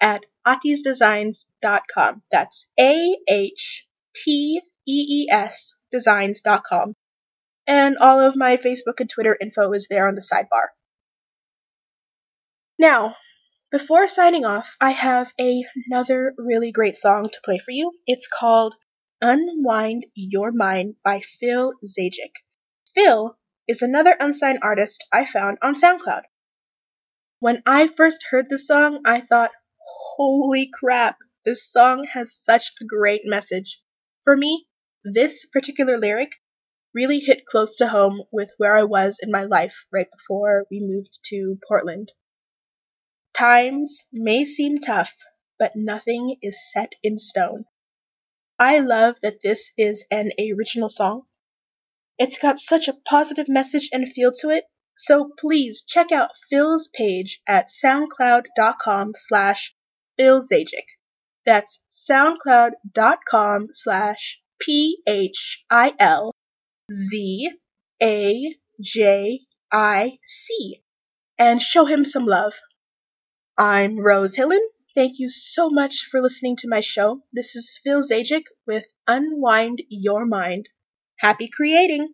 at 0.00 0.24
ahteesdesigns.com. 0.46 2.22
That's 2.30 2.66
A 2.78 3.16
H 3.28 3.86
T 4.14 4.60
E 4.86 5.06
E 5.24 5.26
S 5.30 5.72
designs.com 5.90 6.94
and 7.66 7.96
all 7.98 8.20
of 8.20 8.36
my 8.36 8.56
Facebook 8.56 9.00
and 9.00 9.08
Twitter 9.08 9.36
info 9.40 9.72
is 9.72 9.86
there 9.88 10.08
on 10.08 10.14
the 10.14 10.22
sidebar. 10.22 10.68
Now, 12.78 13.16
before 13.70 14.08
signing 14.08 14.44
off, 14.44 14.76
I 14.80 14.90
have 14.90 15.32
another 15.38 16.34
really 16.36 16.72
great 16.72 16.96
song 16.96 17.28
to 17.30 17.40
play 17.44 17.58
for 17.58 17.70
you. 17.70 17.92
It's 18.06 18.28
called 18.28 18.74
Unwind 19.20 20.06
Your 20.14 20.52
Mind 20.52 20.96
by 21.04 21.20
Phil 21.20 21.72
Zajic. 21.84 22.32
Phil 22.94 23.38
is 23.68 23.80
another 23.80 24.16
unsigned 24.18 24.58
artist 24.62 25.06
I 25.12 25.24
found 25.24 25.58
on 25.62 25.74
SoundCloud. 25.74 26.22
When 27.38 27.62
I 27.64 27.86
first 27.86 28.26
heard 28.30 28.50
the 28.50 28.58
song, 28.58 29.00
I 29.04 29.20
thought, 29.20 29.52
holy 30.16 30.68
crap, 30.72 31.16
this 31.44 31.70
song 31.70 32.04
has 32.12 32.34
such 32.34 32.72
a 32.80 32.84
great 32.84 33.22
message. 33.24 33.80
For 34.22 34.36
me, 34.36 34.66
this 35.04 35.46
particular 35.46 35.98
lyric 35.98 36.32
really 36.94 37.20
hit 37.20 37.46
close 37.46 37.76
to 37.76 37.88
home 37.88 38.22
with 38.30 38.50
where 38.58 38.76
I 38.76 38.84
was 38.84 39.18
in 39.22 39.30
my 39.30 39.44
life 39.44 39.86
right 39.92 40.08
before 40.10 40.66
we 40.70 40.80
moved 40.80 41.18
to 41.26 41.58
Portland. 41.66 42.12
Times 43.34 44.04
may 44.12 44.44
seem 44.44 44.78
tough, 44.78 45.16
but 45.58 45.72
nothing 45.74 46.36
is 46.42 46.58
set 46.72 46.94
in 47.02 47.18
stone. 47.18 47.64
I 48.58 48.80
love 48.80 49.16
that 49.22 49.40
this 49.42 49.70
is 49.78 50.04
an 50.10 50.32
original 50.38 50.90
song. 50.90 51.22
It's 52.18 52.38
got 52.38 52.58
such 52.58 52.88
a 52.88 52.98
positive 53.08 53.48
message 53.48 53.88
and 53.92 54.06
feel 54.06 54.32
to 54.40 54.50
it, 54.50 54.64
so 54.94 55.30
please 55.38 55.82
check 55.82 56.12
out 56.12 56.36
Phil's 56.50 56.88
page 56.88 57.40
at 57.48 57.68
soundcloud.com 57.68 59.12
slash 59.16 59.74
Phil 60.16 60.42
Zajic. 60.42 60.86
That's 61.44 61.80
soundcloud.com 61.90 63.68
slash 63.72 64.40
P 64.60 65.02
H 65.06 65.64
I 65.70 65.94
L 65.98 66.32
Z 66.92 67.50
A 68.02 68.54
J 68.80 69.40
I 69.72 70.18
C 70.22 70.82
and 71.38 71.60
show 71.60 71.84
him 71.86 72.04
some 72.04 72.26
love. 72.26 72.54
I'm 73.56 73.98
Rose 73.98 74.36
Hillen, 74.36 74.66
Thank 74.94 75.18
you 75.18 75.30
so 75.30 75.70
much 75.70 76.08
for 76.10 76.20
listening 76.20 76.56
to 76.56 76.68
my 76.68 76.80
show. 76.80 77.22
This 77.32 77.56
is 77.56 77.80
Phil 77.82 78.02
Zajic 78.02 78.42
with 78.66 78.92
Unwind 79.06 79.80
Your 79.88 80.26
Mind. 80.26 80.68
Happy 81.18 81.48
creating! 81.48 82.12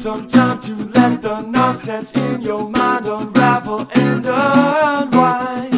Some 0.00 0.26
time 0.26 0.58
to 0.58 0.74
let 0.96 1.20
the 1.20 1.42
nonsense 1.42 2.16
in 2.16 2.40
your 2.40 2.70
mind 2.70 3.06
unravel 3.06 3.86
and 3.96 4.24
unwind. 4.24 5.74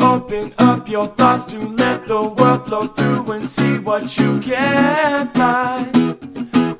Open 0.00 0.54
up 0.56 0.88
your 0.88 1.08
thoughts 1.08 1.44
to 1.44 1.58
let 1.58 2.08
the 2.08 2.22
world 2.22 2.66
flow 2.66 2.86
through 2.86 3.32
and 3.32 3.46
see 3.46 3.80
what 3.80 4.16
you 4.16 4.40
can 4.40 5.28
find. 5.34 5.94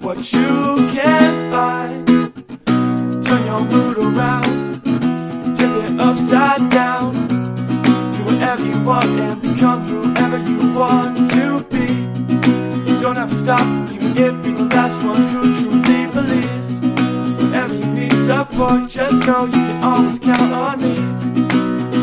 What 0.00 0.32
you 0.32 0.74
can 0.96 1.50
find. 1.52 2.06
Turn 3.26 3.44
your 3.44 3.60
mood 3.60 3.98
around, 3.98 4.76
flip 5.58 5.72
it 5.84 6.00
upside 6.00 6.70
down. 6.70 7.12
Do 8.12 8.24
whatever 8.24 8.64
you 8.64 8.80
want 8.84 9.20
and 9.20 9.42
become 9.42 9.86
whoever 9.86 10.38
you 10.38 10.72
want 10.72 11.21
stop, 13.42 13.90
even 13.90 14.12
if 14.12 14.46
you're 14.46 14.54
the 14.54 14.68
last 14.76 15.04
one 15.04 15.26
who 15.32 15.42
truly 15.58 16.06
believes. 16.16 16.78
Whenever 17.38 17.74
you 17.74 17.86
need 17.86 18.12
support, 18.12 18.88
just 18.88 19.26
know 19.26 19.46
you 19.46 19.62
can 19.68 19.82
always 19.82 20.18
count 20.20 20.52
on 20.52 20.76
me. 20.82 20.94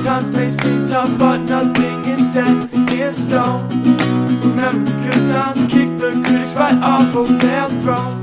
Times 0.04 0.32
may 0.32 0.50
seem 0.50 0.86
tough, 0.86 1.18
but 1.18 1.38
nothing 1.38 1.98
is 2.14 2.34
set 2.34 2.74
in 2.92 3.14
stone. 3.14 3.70
Remember 4.44 4.92
the 4.92 4.96
good 5.04 5.24
times, 5.32 5.60
kick 5.72 5.90
the 6.04 6.12
critics 6.26 6.52
right 6.60 6.80
off 6.94 7.16
of 7.16 7.30
their 7.40 7.70
throne. 7.82 8.20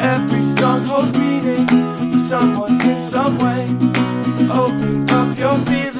Every 0.00 0.42
song 0.42 0.84
holds 0.84 1.12
meaning 1.18 1.66
to 1.66 2.18
someone 2.18 2.80
in 2.80 2.98
some 2.98 3.36
way. 3.44 3.64
Open 4.62 5.10
up 5.10 5.36
your 5.38 5.58
feelings, 5.66 5.91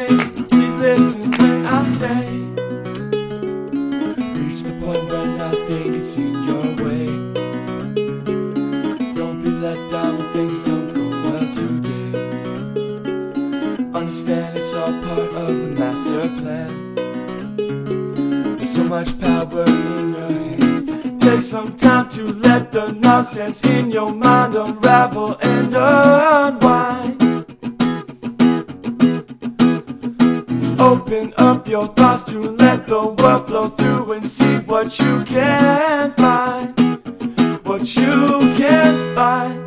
all 14.82 14.92
part 15.02 15.30
of 15.44 15.56
the 15.62 15.68
master 15.78 16.28
plan. 16.40 16.94
There's 18.56 18.74
so 18.74 18.84
much 18.84 19.20
power 19.20 19.64
in 19.64 20.14
your 20.14 20.32
hands. 20.32 21.22
Take 21.22 21.42
some 21.42 21.76
time 21.76 22.08
to 22.10 22.32
let 22.46 22.72
the 22.72 22.90
nonsense 22.92 23.64
in 23.64 23.92
your 23.92 24.12
mind 24.12 24.56
unravel 24.56 25.38
and 25.40 25.72
unwind. 25.76 27.22
Open 30.80 31.32
up 31.36 31.68
your 31.68 31.86
thoughts 31.94 32.24
to 32.24 32.40
let 32.40 32.88
the 32.88 33.06
world 33.18 33.46
flow 33.46 33.68
through 33.68 34.12
and 34.14 34.24
see 34.24 34.56
what 34.70 34.98
you 34.98 35.22
can 35.24 36.12
find. 36.14 36.76
What 37.64 37.82
you 37.94 38.40
can 38.58 39.14
find. 39.14 39.61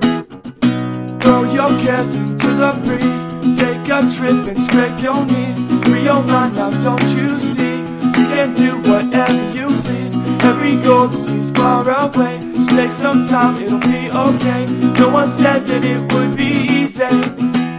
Throw 1.45 1.53
your 1.53 1.79
cares 1.81 2.15
into 2.15 2.47
the 2.47 2.71
breeze. 2.84 3.60
Take 3.60 3.88
a 3.89 4.01
trip 4.10 4.47
and 4.47 4.58
scrape 4.58 4.99
your 5.01 5.25
knees. 5.25 5.58
Free 5.86 6.03
your 6.03 6.23
mind 6.23 6.55
now, 6.55 6.71
don't 6.71 7.03
you 7.15 7.36
see? 7.38 7.77
You 7.81 8.25
can 8.34 8.53
do 8.55 8.77
whatever 8.89 9.51
you 9.51 9.67
please. 9.84 10.15
Every 10.43 10.75
goal 10.77 11.08
that 11.08 11.17
seems 11.17 11.51
far 11.51 11.88
away. 11.88 12.39
Just 12.55 12.69
take 12.71 12.89
some 12.89 13.23
time, 13.23 13.62
it'll 13.62 13.79
be 13.79 14.10
okay. 14.10 14.65
No 14.99 15.10
one 15.10 15.29
said 15.29 15.65
that 15.67 15.86
it 15.86 16.01
would 16.13 16.36
be 16.36 16.65
easy. 16.79 17.05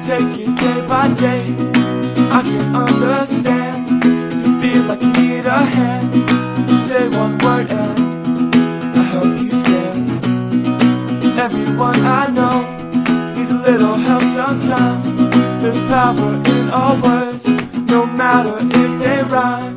Take 0.06 0.38
it 0.38 0.54
day 0.60 0.86
by 0.86 1.12
day. 1.14 1.42
I 2.30 2.42
can 2.42 2.76
understand. 2.76 4.04
if 4.04 4.46
You 4.46 4.60
feel 4.60 4.82
like 4.84 5.02
you 5.02 5.12
need 5.12 5.46
a 5.46 5.58
hand. 5.58 6.14
You 6.70 6.78
say 6.78 7.08
one 7.08 7.36
word 7.38 7.70
and 7.70 8.96
I 8.96 9.02
help 9.02 9.40
you 9.40 9.50
stand. 9.50 10.08
Everyone 11.38 11.96
I 12.00 12.30
know 12.30 12.75
a 13.50 13.54
little 13.54 13.94
help 13.94 14.22
sometimes. 14.22 15.14
There's 15.62 15.80
power 15.88 16.42
in 16.54 16.70
all 16.70 16.96
words, 17.00 17.46
no 17.90 18.06
matter 18.06 18.58
if 18.60 19.00
they 19.00 19.22
rhyme. 19.24 19.75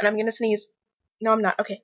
And 0.00 0.08
I'm 0.08 0.18
gonna 0.18 0.32
sneeze. 0.32 0.66
No, 1.22 1.32
I'm 1.32 1.42
not. 1.42 1.60
Okay. 1.60 1.82